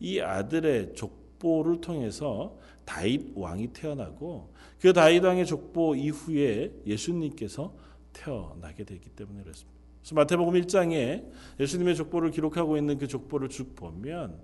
이 0.00 0.20
아들의 0.20 0.94
족보를 0.94 1.80
통해서 1.80 2.56
다윗 2.84 3.32
왕이 3.34 3.68
태어나고 3.68 4.52
그 4.80 4.92
다윗 4.92 5.24
왕의 5.24 5.46
족보 5.46 5.94
이후에 5.94 6.72
예수님께서 6.86 7.74
태어나게 8.12 8.84
되기 8.84 9.08
때문에 9.10 9.42
그렇습니다. 9.42 9.78
그래서 10.00 10.14
마태복음 10.14 10.54
1장에 10.54 11.30
예수님의 11.60 11.96
족보를 11.96 12.30
기록하고 12.30 12.76
있는 12.76 12.98
그 12.98 13.06
족보를 13.06 13.48
쭉 13.48 13.74
보면 13.74 14.40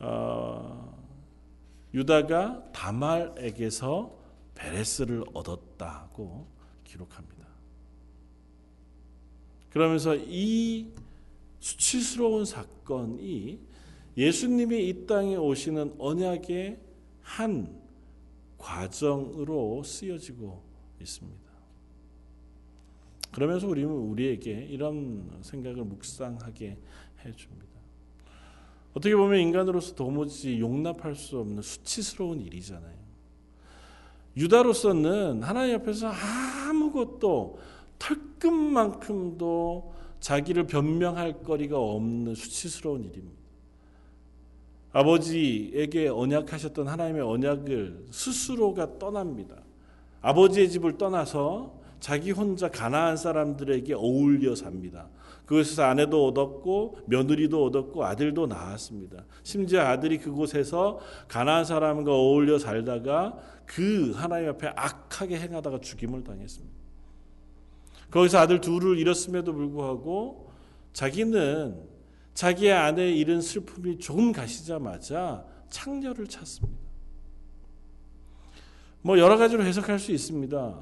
어, 0.00 0.98
유다가 1.94 2.70
다말에게서 2.72 4.18
베레스를 4.54 5.24
얻었다고 5.32 6.46
기록합니다. 6.84 7.46
그러면서 9.70 10.14
이 10.14 10.92
수치스러운 11.60 12.44
사건이 12.44 13.60
예수님이 14.16 14.88
이 14.88 15.06
땅에 15.06 15.36
오시는 15.36 15.94
언약의 15.98 16.78
한 17.22 17.80
과정으로 18.58 19.82
쓰여지고 19.82 20.62
있습니다. 21.00 21.42
그러면서 23.32 23.66
우리는 23.66 23.90
우리에게 23.90 24.66
이런 24.70 25.38
생각을 25.40 25.84
묵상하게 25.84 26.76
해줍니다. 27.24 27.72
어떻게 28.94 29.16
보면 29.16 29.40
인간으로서 29.40 29.94
도무지 29.94 30.60
용납할 30.60 31.14
수 31.16 31.38
없는 31.38 31.62
수치스러운 31.62 32.40
일이잖아요. 32.42 33.02
유다로서는 34.36 35.42
하나님 35.42 35.76
앞에서 35.76 36.08
아무것도 36.08 37.58
털끝만큼도 37.98 39.94
자기를 40.20 40.66
변명할 40.66 41.42
거리가 41.42 41.78
없는 41.78 42.34
수치스러운 42.34 43.04
일입니다. 43.04 43.41
아버지에게 44.92 46.08
언약하셨던 46.08 46.88
하나님의 46.88 47.22
언약을 47.22 48.06
스스로가 48.10 48.98
떠납니다. 48.98 49.56
아버지의 50.20 50.70
집을 50.70 50.98
떠나서 50.98 51.80
자기 51.98 52.30
혼자 52.30 52.68
가나안 52.68 53.16
사람들에게 53.16 53.94
어울려 53.94 54.54
삽니다. 54.54 55.08
그곳에서 55.46 55.84
아내도 55.84 56.26
얻었고 56.26 56.98
며느리도 57.06 57.64
얻었고 57.64 58.04
아들도 58.04 58.46
낳았습니다. 58.46 59.24
심지어 59.42 59.82
아들이 59.82 60.18
그곳에서 60.18 61.00
가나안 61.28 61.64
사람과 61.64 62.12
어울려 62.12 62.58
살다가 62.58 63.36
그 63.66 64.12
하나님 64.14 64.50
앞에 64.50 64.68
악하게 64.74 65.38
행하다가 65.38 65.80
죽임을 65.80 66.24
당했습니다. 66.24 66.74
거기서 68.10 68.38
아들 68.38 68.60
둘을 68.60 68.98
잃었음에도 68.98 69.52
불구하고 69.52 70.50
자기는 70.92 71.91
자기의 72.34 72.72
아내의 72.72 73.18
잃은 73.18 73.40
슬픔이 73.40 73.98
조금 73.98 74.32
가시자마자 74.32 75.44
창녀를 75.68 76.26
찾습니다. 76.26 76.82
뭐 79.02 79.18
여러 79.18 79.36
가지로 79.36 79.64
해석할 79.64 79.98
수 79.98 80.12
있습니다. 80.12 80.78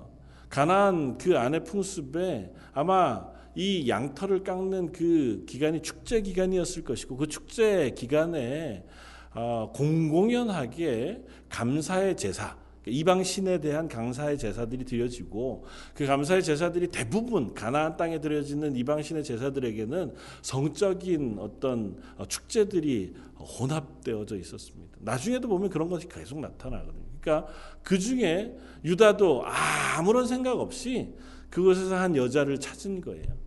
가나안 0.49 1.17
그 1.17 1.39
아내 1.39 1.61
풍습에 1.61 2.53
아마 2.73 3.27
이 3.55 3.89
양털을 3.89 4.45
깎는 4.45 4.93
그 4.93 5.45
기간이 5.49 5.83
축제 5.83 6.21
기간이었을 6.21 6.85
것이고 6.85 7.17
그 7.17 7.27
축제 7.27 7.91
기간에 7.91 8.85
어, 9.33 9.71
공공연하게 9.75 11.25
감사의 11.49 12.17
제사 12.17 12.57
이방 12.87 13.25
신에 13.25 13.61
대한 13.61 13.89
감사의 13.89 14.39
제사들이 14.39 14.85
드려지고 14.85 15.65
그 15.95 16.07
감사의 16.07 16.43
제사들이 16.43 16.89
대부분 16.89 17.53
가나안 17.55 17.97
땅에 17.97 18.21
드려지는 18.21 18.75
이방 18.77 19.03
신의 19.03 19.23
제사들에게는 19.23 20.15
성적인 20.43 21.37
어떤 21.39 22.01
어, 22.17 22.27
축제들이 22.27 23.15
혼합되어져 23.39 24.37
있었습니다. 24.37 24.97
나중에도 25.01 25.49
보면 25.49 25.69
그런 25.71 25.89
것이 25.89 26.09
계속 26.09 26.41
나타나거든요. 26.41 27.11
그러니까 27.21 27.53
그 27.83 27.99
중에 27.99 28.57
유다도 28.85 29.45
아무런 29.45 30.27
생각 30.27 30.59
없이 30.59 31.15
그곳에서 31.51 31.97
한 31.97 32.17
여자를 32.17 32.59
찾은 32.59 33.01
거예요. 33.03 33.41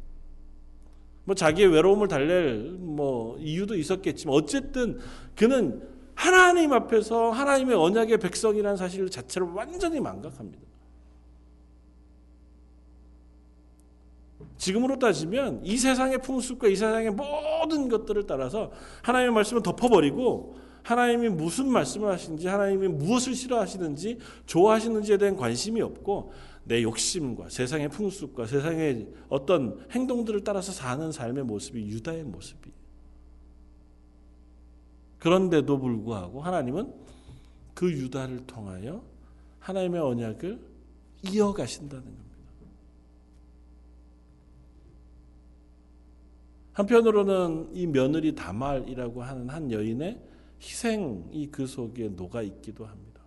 뭐 1.25 1.35
자기의 1.35 1.69
외로움을 1.69 2.07
달랠 2.07 2.77
뭐 2.79 3.37
이유도 3.39 3.75
있었겠지만 3.75 4.35
어쨌든 4.35 4.99
그는 5.35 5.92
하나님 6.15 6.73
앞에서 6.73 7.31
하나님의 7.31 7.75
언약의 7.75 8.19
백성이라는 8.19 8.77
사실 8.77 9.09
자체를 9.09 9.47
완전히 9.49 9.99
망각합니다. 9.99 10.73
지금으로 14.57 14.97
따지면 14.97 15.61
이 15.65 15.77
세상의 15.77 16.21
풍습과 16.21 16.67
이 16.67 16.75
세상의 16.75 17.11
모든 17.11 17.89
것들을 17.89 18.25
따라서 18.27 18.71
하나님의 19.01 19.33
말씀을 19.33 19.61
덮어버리고 19.61 20.55
하나님이 20.83 21.29
무슨 21.29 21.69
말씀을 21.69 22.09
하시는지 22.09 22.47
하나님이 22.47 22.87
무엇을 22.89 23.35
싫어하시는지 23.35 24.19
좋아하시는지에 24.45 25.17
대한 25.17 25.35
관심이 25.35 25.81
없고 25.81 26.31
내 26.65 26.81
욕심과 26.81 27.49
세상의 27.49 27.89
풍습과 27.89 28.45
세상의 28.45 29.07
어떤 29.29 29.85
행동들을 29.91 30.43
따라서 30.43 30.71
사는 30.71 31.11
삶의 31.11 31.43
모습이 31.43 31.81
유다의 31.87 32.23
모습이. 32.23 32.62
그런데도 35.23 35.79
불구하고 35.79 36.41
하나님은 36.41 36.93
그 37.73 37.89
유다를 37.89 38.45
통하여 38.45 39.01
하나님의 39.59 40.01
언약을 40.01 40.59
이어가신다는 41.31 42.03
겁니다. 42.03 42.23
한편으로는 46.73 47.69
이 47.73 47.87
며느리 47.87 48.35
다말이라고 48.35 49.23
하는 49.23 49.47
한 49.47 49.71
여인의 49.71 50.19
희생이 50.61 51.47
그 51.49 51.67
속에 51.67 52.09
녹아 52.09 52.41
있기도 52.41 52.85
합니다. 52.85 53.21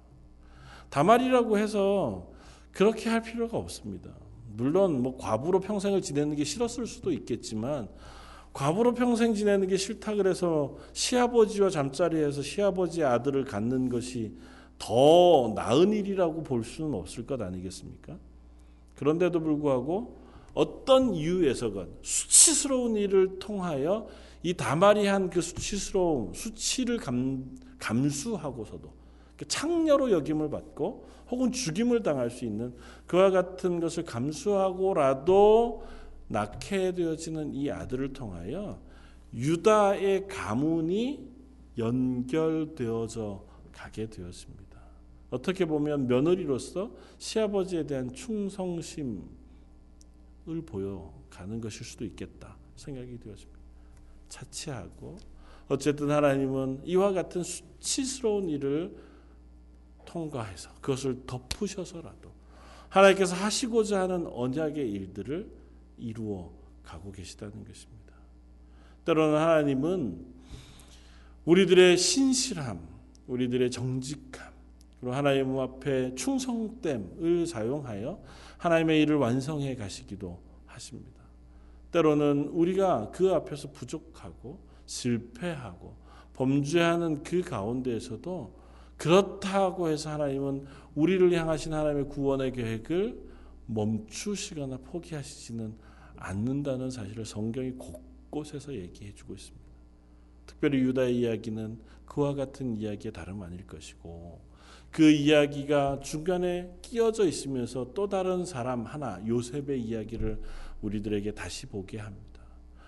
다말이라고 0.91 1.57
해서 1.57 2.31
그렇게 2.73 3.09
할 3.09 3.23
필요가 3.23 3.57
없습니다. 3.57 4.11
물론 4.53 5.03
뭐 5.03 5.17
과부로 5.17 5.61
평생을 5.61 6.03
지내는 6.03 6.37
게 6.37 6.45
싫었을 6.45 6.87
수도 6.87 7.11
있겠지만 7.11 7.89
과부로 8.57 8.95
평생 8.95 9.35
지내는 9.35 9.69
게 9.69 9.77
싫다 9.77 10.15
그래서 10.15 10.79
시아버지와 10.95 11.69
잠자리에서 11.69 12.41
시아버지의 12.41 13.07
아들을 13.07 13.45
갖는 13.45 13.91
것이 13.91 14.33
더 14.79 15.53
나은 15.55 15.93
일이라고 15.93 16.43
볼 16.43 16.65
수는 16.65 16.95
없을 16.95 17.27
것 17.27 17.39
아니겠습니까? 17.43 18.17
그런데도 18.95 19.41
불구하고 19.41 20.17
어떤 20.55 21.13
이유에서건 21.13 21.99
수치스러운 22.01 22.97
일을 22.97 23.39
통하여 23.39 24.09
이 24.43 24.55
다말이 24.55 25.07
그 25.29 25.43
수치스러움, 25.43 26.33
수치를 26.33 26.97
감, 26.97 27.45
감수하고서도 27.79 28.91
창녀로 29.49 30.13
여김을 30.13 30.49
받고 30.49 31.07
혹은 31.31 31.53
죽임을 31.53 32.03
당할 32.03 32.31
수 32.31 32.47
있는 32.47 32.75
그와 33.07 33.29
같은 33.29 33.81
것을 33.81 34.07
감수하고라도 34.07 35.83
낳게 36.29 36.93
되어지는 36.93 37.55
이 37.55 37.71
아들을 37.71 38.13
통하여 38.13 38.81
유다의 39.33 40.29
가문이 40.29 41.29
연결되어져 41.79 43.45
가게 43.73 44.09
되었습니다. 44.09 44.67
어떻게 45.31 45.65
보면 45.65 46.07
며느리로서 46.07 46.93
시아버지에 47.19 47.87
대한 47.87 48.13
충성심을 48.13 49.21
보여가는 50.65 51.61
것일 51.61 51.85
수도 51.85 52.05
있겠다 52.05 52.57
생각이 52.77 53.19
되었습니다. 53.19 53.61
차치하고 54.29 55.19
어쨌든 55.69 56.11
하나님은 56.11 56.83
이와 56.85 57.13
같은 57.13 57.43
수치스러운 57.43 58.49
일을 58.49 58.97
통과해서 60.05 60.71
그것을 60.81 61.23
덮으셔서라도 61.27 62.31
하나님께서 62.89 63.35
하시고자 63.35 64.03
하는 64.03 64.27
언약의 64.29 64.91
일들을 64.91 65.51
이루어 65.99 66.53
가고 66.83 67.13
계시다는 67.13 67.65
것입니다. 67.65 68.15
때로는 69.05 69.39
하나님은 69.39 70.27
우리들의 71.45 71.97
신실함, 71.97 72.81
우리들의 73.27 73.71
정직함, 73.71 74.53
그리고 75.01 75.15
하나님 75.15 75.59
앞에 75.59 76.15
충성됨을 76.15 77.47
사용하여 77.47 78.21
하나님의 78.59 79.03
일을 79.03 79.17
완성해 79.17 79.77
가시기도 79.77 80.41
하십니다. 80.67 81.23
때로는 81.93 82.49
우리가 82.49 83.11
그 83.13 83.33
앞에서 83.33 83.71
부족하고 83.73 84.59
실패하고 84.87 85.95
범죄하는 86.35 87.23
그 87.23 87.43
가운데에서도 87.43 88.57
그렇다고 88.97 89.89
해서 89.89 90.11
하나님은 90.11 90.67
우리를 90.95 91.33
향하신 91.33 91.73
하나님의 91.73 92.09
구원의 92.09 92.53
계획을 92.53 93.26
멈추시거나 93.67 94.79
포기하시지는 94.79 95.75
않는다는 96.17 96.91
사실을 96.91 97.25
성경이 97.25 97.73
곳곳에서 97.73 98.75
얘기해 98.75 99.15
주고 99.15 99.35
있습니다. 99.35 99.67
특별히 100.47 100.79
유다의 100.79 101.19
이야기는 101.19 101.79
그와 102.07 102.35
같은 102.35 102.77
이야기의 102.77 103.13
다름 103.13 103.43
아닐 103.43 103.67
것이고 103.67 104.41
그 104.91 105.11
이야기가 105.11 106.01
중간에 106.01 106.75
끼어져 106.81 107.27
있으면서 107.27 107.93
또 107.93 108.09
다른 108.09 108.47
사람 108.47 108.85
하나 108.85 109.21
요셉의 109.27 109.83
이야기를 109.83 110.41
우리들에게 110.81 111.33
다시 111.33 111.67
보게 111.67 111.99
합니다. 111.99 112.25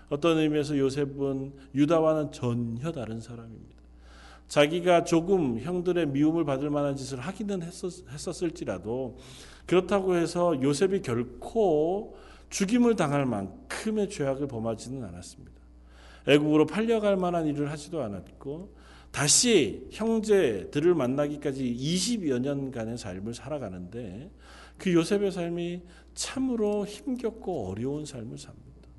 어떤 0.09 0.39
의미에서 0.39 0.77
요셉은 0.77 1.53
유다와는 1.75 2.31
전혀 2.31 2.91
다른 2.91 3.19
사람입니다. 3.19 3.79
자기가 4.47 5.03
조금 5.03 5.59
형들의 5.59 6.07
미움을 6.07 6.43
받을 6.43 6.71
만한 6.71 6.95
짓을 6.95 7.19
하기는 7.19 7.61
했었, 7.61 8.41
을지라도 8.41 9.17
그렇다고 9.69 10.15
해서 10.15 10.59
요셉이 10.59 11.03
결코 11.03 12.17
죽임을 12.49 12.95
당할 12.95 13.27
만큼의 13.27 14.09
죄악을 14.09 14.47
범하지는 14.47 15.03
않았습니다. 15.03 15.51
애국으로 16.27 16.65
팔려갈 16.65 17.17
만한 17.17 17.45
일을 17.45 17.69
하지도 17.69 18.01
않았고 18.01 18.75
다시 19.11 19.87
형제들을 19.91 20.95
만나기까지 20.95 21.63
20여 21.63 22.39
년간의 22.39 22.97
삶을 22.97 23.35
살아가는데 23.35 24.31
그 24.79 24.91
요셉의 24.91 25.31
삶이 25.31 25.83
참으로 26.15 26.87
힘겹고 26.87 27.67
어려운 27.67 28.05
삶을 28.05 28.39
삽니다. 28.39 28.89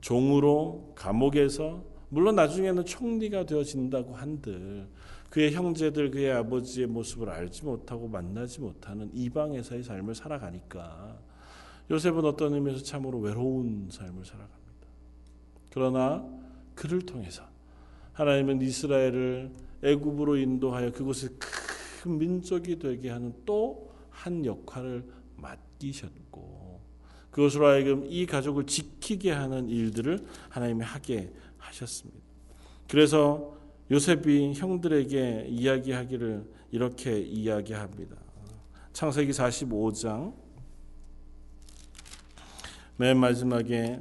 종으로 0.00 0.92
감옥에서 0.96 1.84
물론 2.08 2.34
나중에는 2.34 2.84
총리가 2.84 3.46
되어진다고 3.46 4.12
한들 4.12 4.88
그의 5.36 5.52
형제들 5.52 6.10
그의 6.12 6.32
아버지의 6.32 6.86
모습을 6.86 7.28
알지 7.28 7.66
못하고 7.66 8.08
만나지 8.08 8.62
못하는 8.62 9.10
이방에서의 9.12 9.82
삶을 9.82 10.14
살아가니까 10.14 11.18
요셉은 11.90 12.24
어떤 12.24 12.54
의미에서 12.54 12.82
참으로 12.82 13.18
외로운 13.18 13.90
삶을 13.90 14.24
살아갑니다. 14.24 14.88
그러나 15.70 16.26
그를 16.74 17.02
통해서 17.02 17.42
하나님은 18.14 18.62
이스라엘을 18.62 19.50
애굽으로 19.84 20.38
인도하여 20.38 20.92
그곳에 20.92 21.28
큰 21.38 22.16
민족이 22.16 22.78
되게 22.78 23.10
하는 23.10 23.34
또 23.44 23.92
한 24.08 24.46
역할을 24.46 25.04
맡기셨고 25.36 26.80
그것으로 27.30 27.66
하여금 27.66 28.06
이 28.06 28.24
가족을 28.24 28.64
지키게 28.64 29.32
하는 29.32 29.68
일들을 29.68 30.26
하나님이 30.48 30.82
하게 30.82 31.30
하셨습니다. 31.58 32.18
그래서 32.88 33.54
요셉이 33.90 34.54
형들에게 34.54 35.46
이야기하기를 35.48 36.44
이렇게 36.72 37.20
이야기합니다. 37.20 38.16
창세기 38.92 39.30
45장 39.30 40.34
맨 42.96 43.18
마지막에 43.18 44.00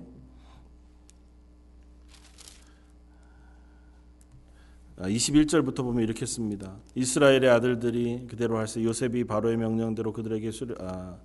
21절부터 4.97 5.83
보면 5.83 6.03
이렇게 6.03 6.25
씁니다. 6.25 6.77
이스라엘의 6.95 7.49
아들들이 7.49 8.25
그대로 8.27 8.57
할세 8.57 8.83
요셉이 8.83 9.25
바로의 9.25 9.57
명령대로 9.57 10.13
그들에게 10.13 10.49
수를 10.51 10.77
아, 10.79 11.17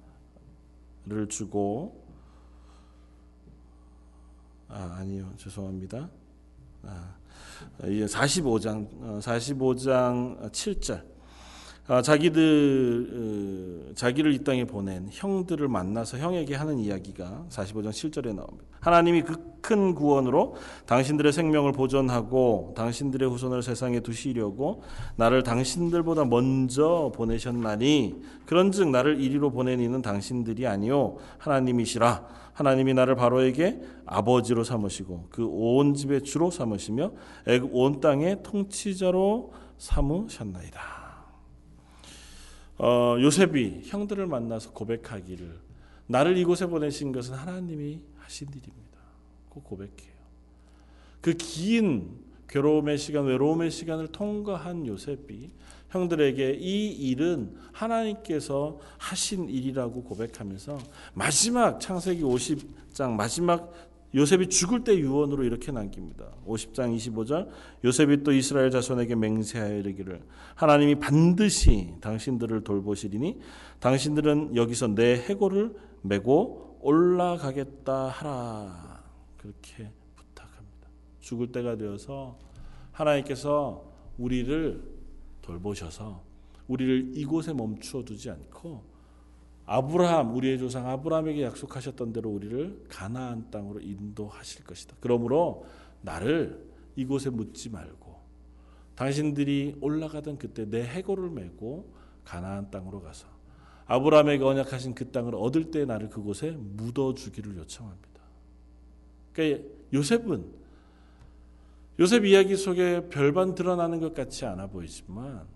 주고 1.29 2.05
아 4.69 4.97
아니요 4.99 5.33
죄송합니다. 5.37 6.11
아, 6.83 7.20
45장 7.83 8.87
45장 9.21 10.51
7절. 10.51 10.95
아, 10.95 11.20
자기들 12.03 13.11
어, 13.91 13.95
자기를 13.95 14.33
이 14.33 14.45
땅에 14.45 14.65
보낸 14.65 15.09
형들을 15.11 15.67
만나서 15.67 16.19
형에게 16.19 16.55
하는 16.55 16.79
이야기가 16.79 17.47
45장 17.51 17.91
7절에 17.91 18.35
나옵니다. 18.35 18.65
하나님이 18.81 19.23
그 19.23 19.51
큰 19.61 19.95
구원으로 19.95 20.57
당신들의 20.87 21.33
생명을 21.33 21.73
보존하고 21.73 22.75
당신들의 22.77 23.29
후손을 23.31 23.63
세상에 23.63 24.01
두시려고 24.01 24.83
나를 25.17 25.43
당신들보다 25.43 26.25
먼저 26.25 27.13
보내셨나니 27.15 28.21
그런즉 28.47 28.89
나를 28.89 29.21
이리로 29.21 29.51
보낸 29.51 29.81
이는 29.81 30.03
당신들이 30.03 30.67
아니요 30.67 31.19
하나님이시라 31.39 32.41
하나님이 32.53 32.95
나를 32.95 33.15
바로에게 33.15 33.81
아버지로 34.07 34.65
삼으시고 34.65 35.27
그 35.31 35.47
온 35.51 35.95
집의 35.95 36.23
주로 36.23 36.51
삼으시며 36.51 37.13
온 37.73 38.01
땅의 38.01 38.43
통치자로 38.43 39.53
삼으셨나이다. 39.79 41.00
어, 42.83 43.17
요셉이 43.21 43.83
형들을 43.85 44.27
만나서 44.27 44.73
고백하기를 44.73 45.59
나를 46.07 46.39
이곳에 46.39 46.67
보내신 46.67 47.13
것은 47.13 47.35
하나님이 47.35 48.01
하신 48.17 48.49
일입니다. 48.49 48.99
꼭 49.51 49.65
고백해요. 49.65 50.21
그 51.21 51.35
긴 51.35 52.31
괴로움의 52.49 52.99
시간, 52.99 53.27
외로움의 53.27 53.71
시간을 53.71 54.09
통과한 54.09 54.87
요셉이 54.87 55.51
형들에게 55.91 56.55
이 56.59 56.91
일은 57.11 57.55
하나님께서 57.73 58.81
하신 58.99 59.49
일이라고 59.49 60.03
고백하면서 60.03 60.79
마지막 61.15 61.79
창세기 61.81 62.23
50장 62.23 63.13
마지막 63.13 63.73
요셉이 64.15 64.49
죽을 64.49 64.83
때 64.83 64.97
유언으로 64.99 65.45
이렇게 65.45 65.71
남깁니다. 65.71 66.33
50장 66.47 66.97
25절 66.97 67.49
요셉이 67.85 68.23
또 68.25 68.33
이스라엘 68.33 68.71
자손에게 68.71 69.15
맹세하여 69.15 69.79
이르기를 69.79 70.21
하나님이 70.57 70.97
반드시 70.97 71.95
당신들을 72.01 72.65
돌보시리니 72.65 73.41
당신들은 73.79 74.57
여기서 74.57 74.89
내 74.95 75.15
해골을 75.15 75.75
메고 76.03 76.79
올라가겠다 76.81 78.09
하라. 78.09 79.05
그렇게 79.37 79.91
부탁합니다. 80.17 80.89
죽을 81.21 81.53
때가 81.53 81.77
되어서 81.77 82.39
하나님께서 82.93 83.85
우리를 84.19 84.83
돌보셔서 85.43 86.23
우리를 86.67 87.13
이곳에 87.15 87.53
멈추어 87.53 88.05
두지 88.05 88.31
않고 88.31 88.90
아브라함 89.73 90.35
우리의 90.35 90.59
조상 90.59 90.89
아브라함에게 90.89 91.45
약속하셨던 91.45 92.13
대로 92.13 92.29
우리를 92.31 92.87
가나안 92.89 93.53
땅으로 93.53 93.79
인도하실 93.81 94.65
것이다. 94.65 94.97
그러므로 94.99 95.65
나를 96.01 96.61
이곳에 96.97 97.31
묻지 97.31 97.71
말고 97.71 98.19
당신들이 98.97 99.77
올라가던 99.81 100.39
그때 100.39 100.69
내 100.69 100.83
해골을 100.83 101.31
메고 101.31 101.95
가나안 102.25 102.73
땅으로 102.73 103.01
가서 103.01 103.29
아브라함에게 103.87 104.43
언약하신 104.43 104.97
그 104.97 105.13
땅을 105.13 105.37
얻을 105.37 105.71
때 105.71 105.85
나를 105.85 106.09
그곳에 106.09 106.51
묻어 106.51 107.15
주기를 107.15 107.57
요청합니다. 107.57 108.21
그러니까 109.33 109.69
요셉은 109.93 110.47
요셉 112.01 112.25
이야기 112.25 112.57
속에 112.57 113.09
별반 113.09 113.55
드러나는 113.55 114.01
것 114.01 114.15
같지 114.15 114.47
않아 114.47 114.67
보이지만 114.67 115.47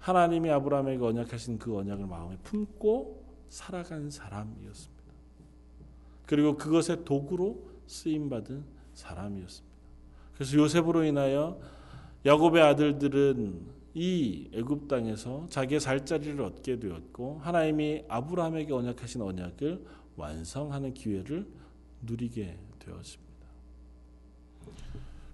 하나님이 0.00 0.50
아브라함에게 0.50 1.04
언약하신 1.04 1.60
그 1.60 1.76
언약을 1.78 2.06
마음에 2.06 2.36
품고 2.42 3.21
살아간 3.52 4.08
사람이었습니다. 4.08 5.02
그리고 6.24 6.56
그것의 6.56 7.04
도구로 7.04 7.62
쓰임 7.86 8.30
받은 8.30 8.64
사람이었습니다. 8.94 9.76
그래서 10.34 10.56
요셉으로 10.56 11.04
인하여 11.04 11.60
야곱의 12.24 12.62
아들들은 12.62 13.60
이 13.92 14.48
애굽 14.54 14.88
땅에서 14.88 15.46
자기의 15.50 15.80
살 15.80 16.06
자리를 16.06 16.40
얻게 16.40 16.78
되었고 16.78 17.40
하나님이 17.40 18.04
아브라함에게 18.08 18.72
언약하신 18.72 19.20
언약을 19.20 19.84
완성하는 20.16 20.94
기회를 20.94 21.46
누리게 22.00 22.56
되었습니다. 22.78 23.32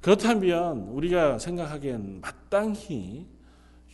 그렇다면 0.01 0.89
우리가 0.89 1.39
생각하기엔 1.39 2.21
마땅히 2.21 3.29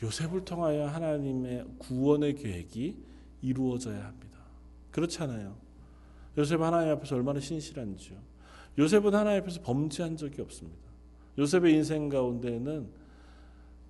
요셉을 0.03 0.47
통하여 0.47 0.87
하나님의 0.87 1.67
구원의 1.79 2.37
계획이 2.37 3.13
이루어져야 3.45 4.07
합니다. 4.07 4.39
그렇잖아요. 4.91 5.57
요셉 6.39 6.61
하나님 6.61 6.93
앞에서 6.93 7.15
얼마나 7.15 7.41
신실한지요. 7.41 8.19
요셉은 8.79 9.15
하나님 9.15 9.43
앞에서 9.43 9.61
범죄한 9.63 10.17
적이 10.17 10.43
없습니다. 10.43 10.83
요셉의 11.39 11.75
인생 11.75 12.09
가운데는 12.09 12.89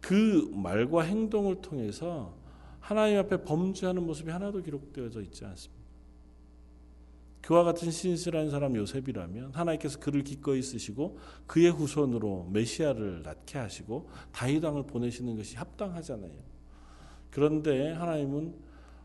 그 0.00 0.50
말과 0.52 1.02
행동을 1.02 1.62
통해서 1.62 2.34
하나님 2.80 3.18
앞에 3.18 3.44
범죄하는 3.44 4.04
모습이 4.04 4.30
하나도 4.30 4.62
기록되어져 4.62 5.22
있지 5.22 5.44
않습니다. 5.46 5.84
그와 7.40 7.62
같은 7.62 7.90
신실한 7.90 8.50
사람 8.50 8.74
요셉이라면 8.74 9.52
하나님께서 9.52 10.00
그를 10.00 10.22
기꺼이 10.22 10.62
쓰시고 10.62 11.18
그의 11.46 11.70
후손으로 11.70 12.48
메시아를 12.50 13.22
낳게 13.22 13.58
하시고 13.58 14.08
다윗 14.32 14.64
왕을 14.64 14.86
보내시는 14.86 15.36
것이 15.36 15.56
합당하잖아요. 15.56 16.32
그런데 17.30 17.92
하나님은 17.92 18.54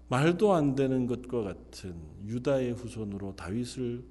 말도 0.10 0.54
안 0.54 0.76
되는 0.76 1.06
것과 1.06 1.44
같은 1.44 1.96
유다의 2.26 2.74
후손으로 2.74 3.36
다윗을 3.36 4.04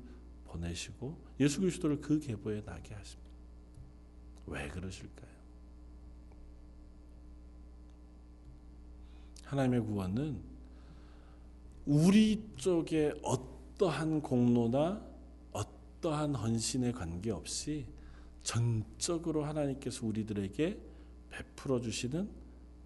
보내시고 0.44 1.16
예수 1.40 1.60
그리스도를 1.60 2.00
그 2.00 2.20
계보에 2.20 2.62
나게 2.64 2.94
하십니다. 2.94 3.28
왜 4.46 4.68
그러실까요? 4.68 5.28
하나님의 9.44 9.80
구원은 9.80 10.40
우리 11.86 12.44
쪽에 12.56 13.12
어떠한 13.22 14.22
공로나 14.22 15.02
어떠한 15.52 16.34
헌신에 16.34 16.92
관계없이 16.92 17.86
전적으로 18.42 19.44
하나님께서 19.44 20.06
우리들에게 20.06 20.78
베풀어 21.30 21.80
주시는 21.80 22.28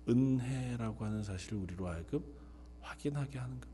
은혜라고 0.08 1.04
하는 1.04 1.22
사실을 1.22 1.58
우리로 1.58 1.88
하여금 1.88 2.41
확인하게 2.82 3.38
하는 3.38 3.60
겁니다. 3.60 3.72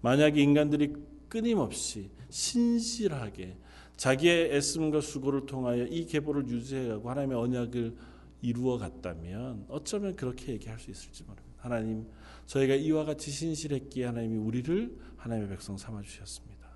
만약에 0.00 0.40
인간들이 0.40 0.94
끊임없이 1.28 2.10
신실하게 2.30 3.56
자기의 3.96 4.54
애씀과 4.54 5.00
수고를 5.00 5.46
통하여 5.46 5.84
이 5.84 6.06
계보를 6.06 6.46
유지해가고 6.48 7.10
하나님의 7.10 7.36
언약을 7.36 7.96
이루어 8.42 8.78
갔다면 8.78 9.66
어쩌면 9.68 10.14
그렇게 10.14 10.52
얘기할 10.52 10.78
수 10.78 10.90
있을지 10.90 11.24
모릅니다. 11.24 11.48
하나님, 11.58 12.06
저희가 12.46 12.76
이와 12.76 13.04
같이 13.04 13.32
신실했기에 13.32 14.04
하나님이 14.06 14.36
우리를 14.36 14.96
하나님의 15.16 15.48
백성 15.50 15.76
삼아 15.76 16.02
주셨습니다. 16.02 16.68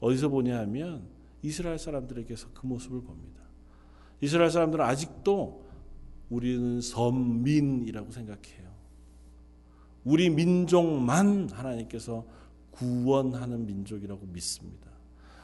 어디서 0.00 0.30
보냐 0.30 0.58
하면 0.60 1.06
이스라엘 1.42 1.78
사람들에게서 1.78 2.48
그 2.54 2.66
모습을 2.66 3.02
봅니다. 3.02 3.42
이스라엘 4.22 4.50
사람들은 4.50 4.82
아직도 4.82 5.63
우리는 6.30 6.80
선민이라고 6.80 8.10
생각해요. 8.10 8.72
우리 10.04 10.30
민족만 10.30 11.48
하나님께서 11.50 12.26
구원하는 12.70 13.66
민족이라고 13.66 14.26
믿습니다. 14.26 14.90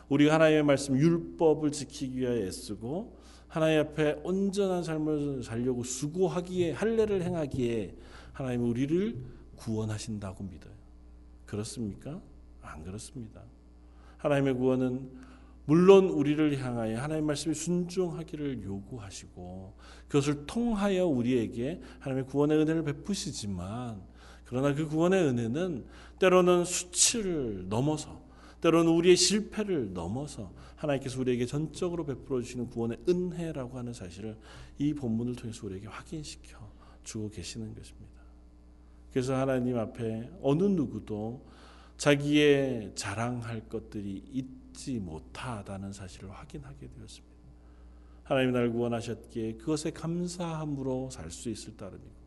우리가 0.08 0.34
하나님의 0.34 0.64
말씀 0.64 0.98
율법을 0.98 1.70
지키기 1.72 2.18
위하여 2.18 2.44
애쓰고 2.44 3.16
하나님 3.48 3.80
앞에 3.80 4.20
온전한 4.24 4.82
삶을 4.82 5.42
살려고 5.42 5.82
수고하기에 5.82 6.72
할례를 6.72 7.22
행하기에 7.22 7.96
하나님 8.32 8.68
우리를 8.68 9.16
구원하신다고 9.56 10.44
믿어요. 10.44 10.72
그렇습니까? 11.46 12.20
안 12.62 12.84
그렇습니다. 12.84 13.42
하나님의 14.18 14.54
구원은 14.54 15.10
물론 15.70 16.08
우리를 16.08 16.58
향하여 16.58 17.00
하나님 17.00 17.26
말씀에 17.26 17.54
순종하기를 17.54 18.64
요구하시고 18.64 19.76
그것을 20.08 20.44
통하여 20.44 21.06
우리에게 21.06 21.80
하나님의 22.00 22.26
구원의 22.26 22.58
은혜를 22.58 22.82
베푸시지만 22.82 24.02
그러나 24.46 24.74
그 24.74 24.88
구원의 24.88 25.22
은혜는 25.28 25.86
때로는 26.18 26.64
수치를 26.64 27.68
넘어서 27.68 28.20
때로는 28.60 28.90
우리의 28.90 29.14
실패를 29.14 29.92
넘어서 29.92 30.52
하나님께서 30.74 31.20
우리에게 31.20 31.46
전적으로 31.46 32.04
베풀어 32.04 32.42
주시는 32.42 32.68
구원의 32.70 32.98
은혜라고 33.08 33.78
하는 33.78 33.92
사실을 33.92 34.36
이 34.76 34.92
본문을 34.92 35.36
통해서 35.36 35.68
우리에게 35.68 35.86
확인시켜 35.86 36.58
주고 37.04 37.30
계시는 37.30 37.76
것입니다. 37.76 38.20
그래서 39.12 39.36
하나님 39.36 39.78
앞에 39.78 40.32
어느 40.42 40.64
누구도 40.64 41.46
자기의 41.96 42.90
자랑할 42.96 43.68
것들이 43.68 44.24
있 44.32 44.59
지 44.72 44.98
못하다는 44.98 45.92
사실을 45.92 46.30
확인하게 46.30 46.88
되었습니다. 46.88 47.30
하나님 48.24 48.52
날 48.52 48.70
구원하셨기에 48.70 49.54
그것에 49.54 49.90
감사함으로 49.90 51.10
살 51.10 51.30
수 51.30 51.50
있을 51.50 51.76
따름이고 51.76 52.20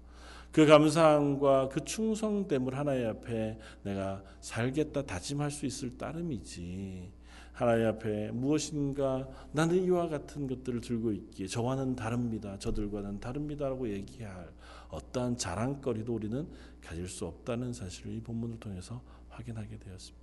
그 0.51 0.67
감사함과 0.67 1.69
그 1.69 1.83
충성됨을 1.83 2.77
하나님 2.77 3.07
앞에 3.07 3.57
내가 3.81 4.23
살겠다 4.39 5.03
다짐할 5.03 5.49
수 5.49 5.65
있을 5.65 5.97
따름이지. 5.97 7.11
하나님 7.53 7.87
앞에 7.87 8.31
무엇인가 8.31 9.27
나는 9.51 9.83
이와 9.83 10.09
같은 10.09 10.47
것들을 10.47 10.81
들고 10.81 11.11
있기에 11.11 11.47
저와는 11.47 11.95
다릅니다. 11.95 12.57
저들과는 12.59 13.19
다릅니다라고 13.19 13.89
얘기할 13.89 14.51
어떠한 14.89 15.37
자랑거리도 15.37 16.13
우리는 16.13 16.47
가질 16.81 17.07
수 17.07 17.25
없다는 17.25 17.73
사실을 17.73 18.13
이 18.13 18.21
본문을 18.21 18.59
통해서 18.59 19.01
확인하게 19.29 19.79
되었습니다. 19.79 20.22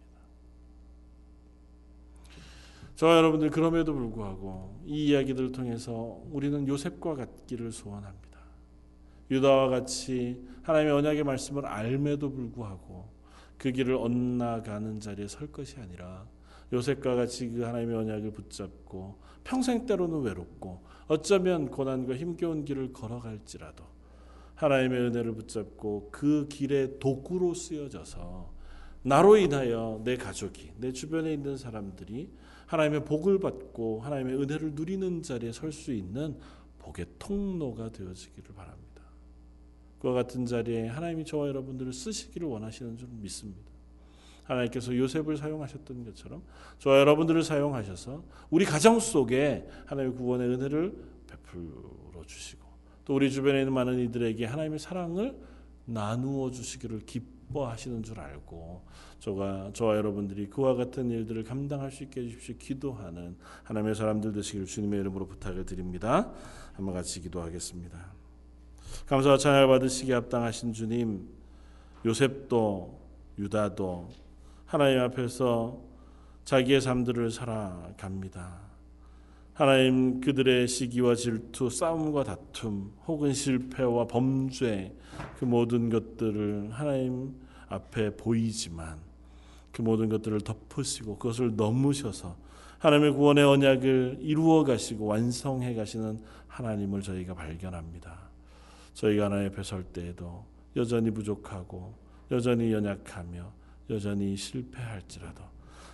저와 3.00 3.16
여러분들 3.16 3.48
그럼에도 3.48 3.94
불구하고 3.94 4.78
이 4.84 5.06
이야기들을 5.06 5.52
통해서 5.52 6.20
우리는 6.30 6.68
요셉과 6.68 7.14
같기를 7.14 7.72
소원합니다. 7.72 8.38
유다와 9.30 9.70
같이 9.70 10.44
하나님의 10.64 10.92
언약의 10.92 11.24
말씀을 11.24 11.64
알매도 11.64 12.30
불구하고 12.30 13.08
그 13.56 13.72
길을 13.72 13.94
엇나가는 13.94 15.00
자리에 15.00 15.28
설 15.28 15.50
것이 15.50 15.80
아니라 15.80 16.26
요셉과 16.74 17.14
같이 17.14 17.48
그 17.48 17.62
하나님의 17.62 17.96
언약을 17.96 18.32
붙잡고 18.32 19.16
평생 19.44 19.86
때로는 19.86 20.20
외롭고 20.20 20.84
어쩌면 21.06 21.70
고난과 21.70 22.16
힘겨운 22.16 22.66
길을 22.66 22.92
걸어갈지라도 22.92 23.82
하나님의 24.56 25.00
은혜를 25.00 25.32
붙잡고 25.36 26.10
그 26.12 26.48
길의 26.50 26.98
도구로 26.98 27.54
쓰여져서 27.54 28.52
나로 29.04 29.38
인하여 29.38 30.02
내 30.04 30.16
가족이 30.16 30.72
내 30.76 30.92
주변에 30.92 31.32
있는 31.32 31.56
사람들이 31.56 32.28
하나님의 32.70 33.04
복을 33.04 33.40
받고 33.40 34.00
하나님의 34.00 34.36
은혜를 34.36 34.74
누리는 34.74 35.22
자리에 35.22 35.50
설 35.50 35.72
수 35.72 35.92
있는 35.92 36.36
복의 36.78 37.06
통로가 37.18 37.90
되어지기를 37.90 38.54
바랍니다. 38.54 39.02
그와 39.98 40.14
같은 40.14 40.46
자리에 40.46 40.86
하나님이 40.86 41.24
저와 41.24 41.48
여러분들을 41.48 41.92
쓰시기를 41.92 42.46
원하시는 42.46 42.96
줄 42.96 43.08
믿습니다. 43.10 43.70
하나님께서 44.44 44.96
요셉을 44.96 45.36
사용하셨던 45.36 46.04
것처럼 46.04 46.42
저와 46.78 47.00
여러분들을 47.00 47.42
사용하셔서 47.42 48.22
우리 48.50 48.64
가정 48.64 49.00
속에 49.00 49.68
하나님의 49.86 50.16
구원의 50.16 50.48
은혜를 50.48 50.94
베풀어 51.26 52.24
주시고 52.24 52.68
또 53.04 53.16
우리 53.16 53.32
주변에 53.32 53.60
있는 53.60 53.72
많은 53.72 53.98
이들에게 53.98 54.44
하나님의 54.46 54.78
사랑을 54.78 55.36
나누어 55.86 56.52
주시기를 56.52 57.00
기뻐 57.00 57.39
하시는 57.54 58.02
줄 58.02 58.20
알고 58.20 58.82
저가 59.18 59.70
저와 59.72 59.96
여러분들이 59.96 60.48
그와 60.48 60.74
같은 60.74 61.10
일들을 61.10 61.44
감당할 61.44 61.90
수 61.90 62.04
있게 62.04 62.22
해주십시오 62.22 62.56
기도하는 62.58 63.36
하나님의 63.64 63.94
사람들 63.94 64.32
되시기를 64.32 64.66
주님의 64.66 65.00
이름으로 65.00 65.26
부탁을 65.26 65.66
드립니다. 65.66 66.32
한번 66.74 66.94
같이 66.94 67.20
기도하겠습니다. 67.20 67.98
감사와 69.06 69.36
찬양을 69.36 69.66
받으시기 69.66 70.12
합당하신 70.12 70.72
주님, 70.72 71.28
요셉도 72.06 72.98
유다도 73.38 74.08
하나님 74.66 75.00
앞에서 75.00 75.80
자기의 76.44 76.80
삶들을 76.80 77.30
살아갑니다. 77.30 78.69
하나님 79.52 80.20
그들의 80.20 80.68
시기와 80.68 81.14
질투, 81.14 81.68
싸움과 81.68 82.24
다툼, 82.24 82.92
혹은 83.06 83.32
실패와 83.32 84.06
범죄 84.06 84.94
그 85.38 85.44
모든 85.44 85.90
것들을 85.90 86.70
하나님 86.72 87.34
앞에 87.68 88.16
보이지만 88.16 88.98
그 89.72 89.82
모든 89.82 90.08
것들을 90.08 90.40
덮으시고 90.40 91.18
그것을 91.18 91.56
넘으셔서 91.56 92.36
하나님의 92.78 93.12
구원의 93.12 93.44
언약을 93.44 94.18
이루어 94.20 94.64
가시고 94.64 95.06
완성해 95.06 95.74
가시는 95.74 96.20
하나님을 96.48 97.02
저희가 97.02 97.34
발견합니다. 97.34 98.18
저희가 98.94 99.26
하나님 99.26 99.48
앞에 99.48 99.62
설 99.62 99.84
때에도 99.84 100.44
여전히 100.76 101.10
부족하고 101.10 101.94
여전히 102.30 102.72
연약하며 102.72 103.52
여전히 103.90 104.36
실패할지라도 104.36 105.42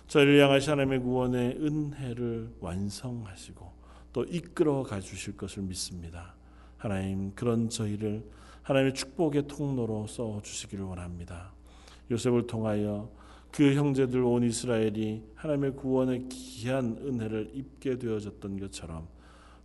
저희를 0.07 0.41
향하신 0.41 0.71
하나님의 0.71 0.99
구원의 0.99 1.57
은혜를 1.59 2.55
완성하시고 2.61 3.71
또 4.13 4.23
이끌어 4.23 4.83
가 4.83 5.01
주실 5.01 5.35
것을 5.35 5.63
믿습니다. 5.63 6.35
하나님 6.77 7.33
그런 7.35 7.69
저희를 7.69 8.23
하나님의 8.63 8.93
축복의 8.93 9.47
통로로 9.47 10.07
써 10.07 10.41
주시기를 10.41 10.85
원합니다. 10.85 11.53
요셉을 12.09 12.47
통하여 12.47 13.11
그 13.51 13.73
형제들 13.73 14.23
온 14.23 14.43
이스라엘이 14.43 15.23
하나님의 15.35 15.75
구원의 15.75 16.29
귀한 16.29 16.97
은혜를 17.01 17.51
입게 17.53 17.97
되어졌던 17.97 18.59
것처럼 18.59 19.07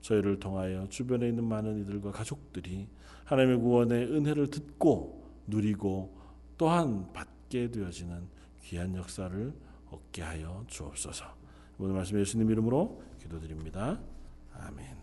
저희를 0.00 0.40
통하여 0.40 0.88
주변에 0.88 1.28
있는 1.28 1.44
많은 1.44 1.78
이들과 1.80 2.10
가족들이 2.10 2.88
하나님의 3.24 3.58
구원의 3.58 4.06
은혜를 4.06 4.48
듣고 4.48 5.22
누리고 5.46 6.16
또한 6.58 7.12
받게 7.12 7.70
되어지는 7.70 8.26
귀한 8.62 8.94
역사를 8.96 9.52
얻게 9.92 10.22
하여 10.22 10.64
주옵소서. 10.66 11.24
오늘 11.78 11.94
말씀 11.94 12.18
예수님 12.18 12.50
이름으로 12.50 13.02
기도드립니다. 13.20 14.00
아멘. 14.54 15.01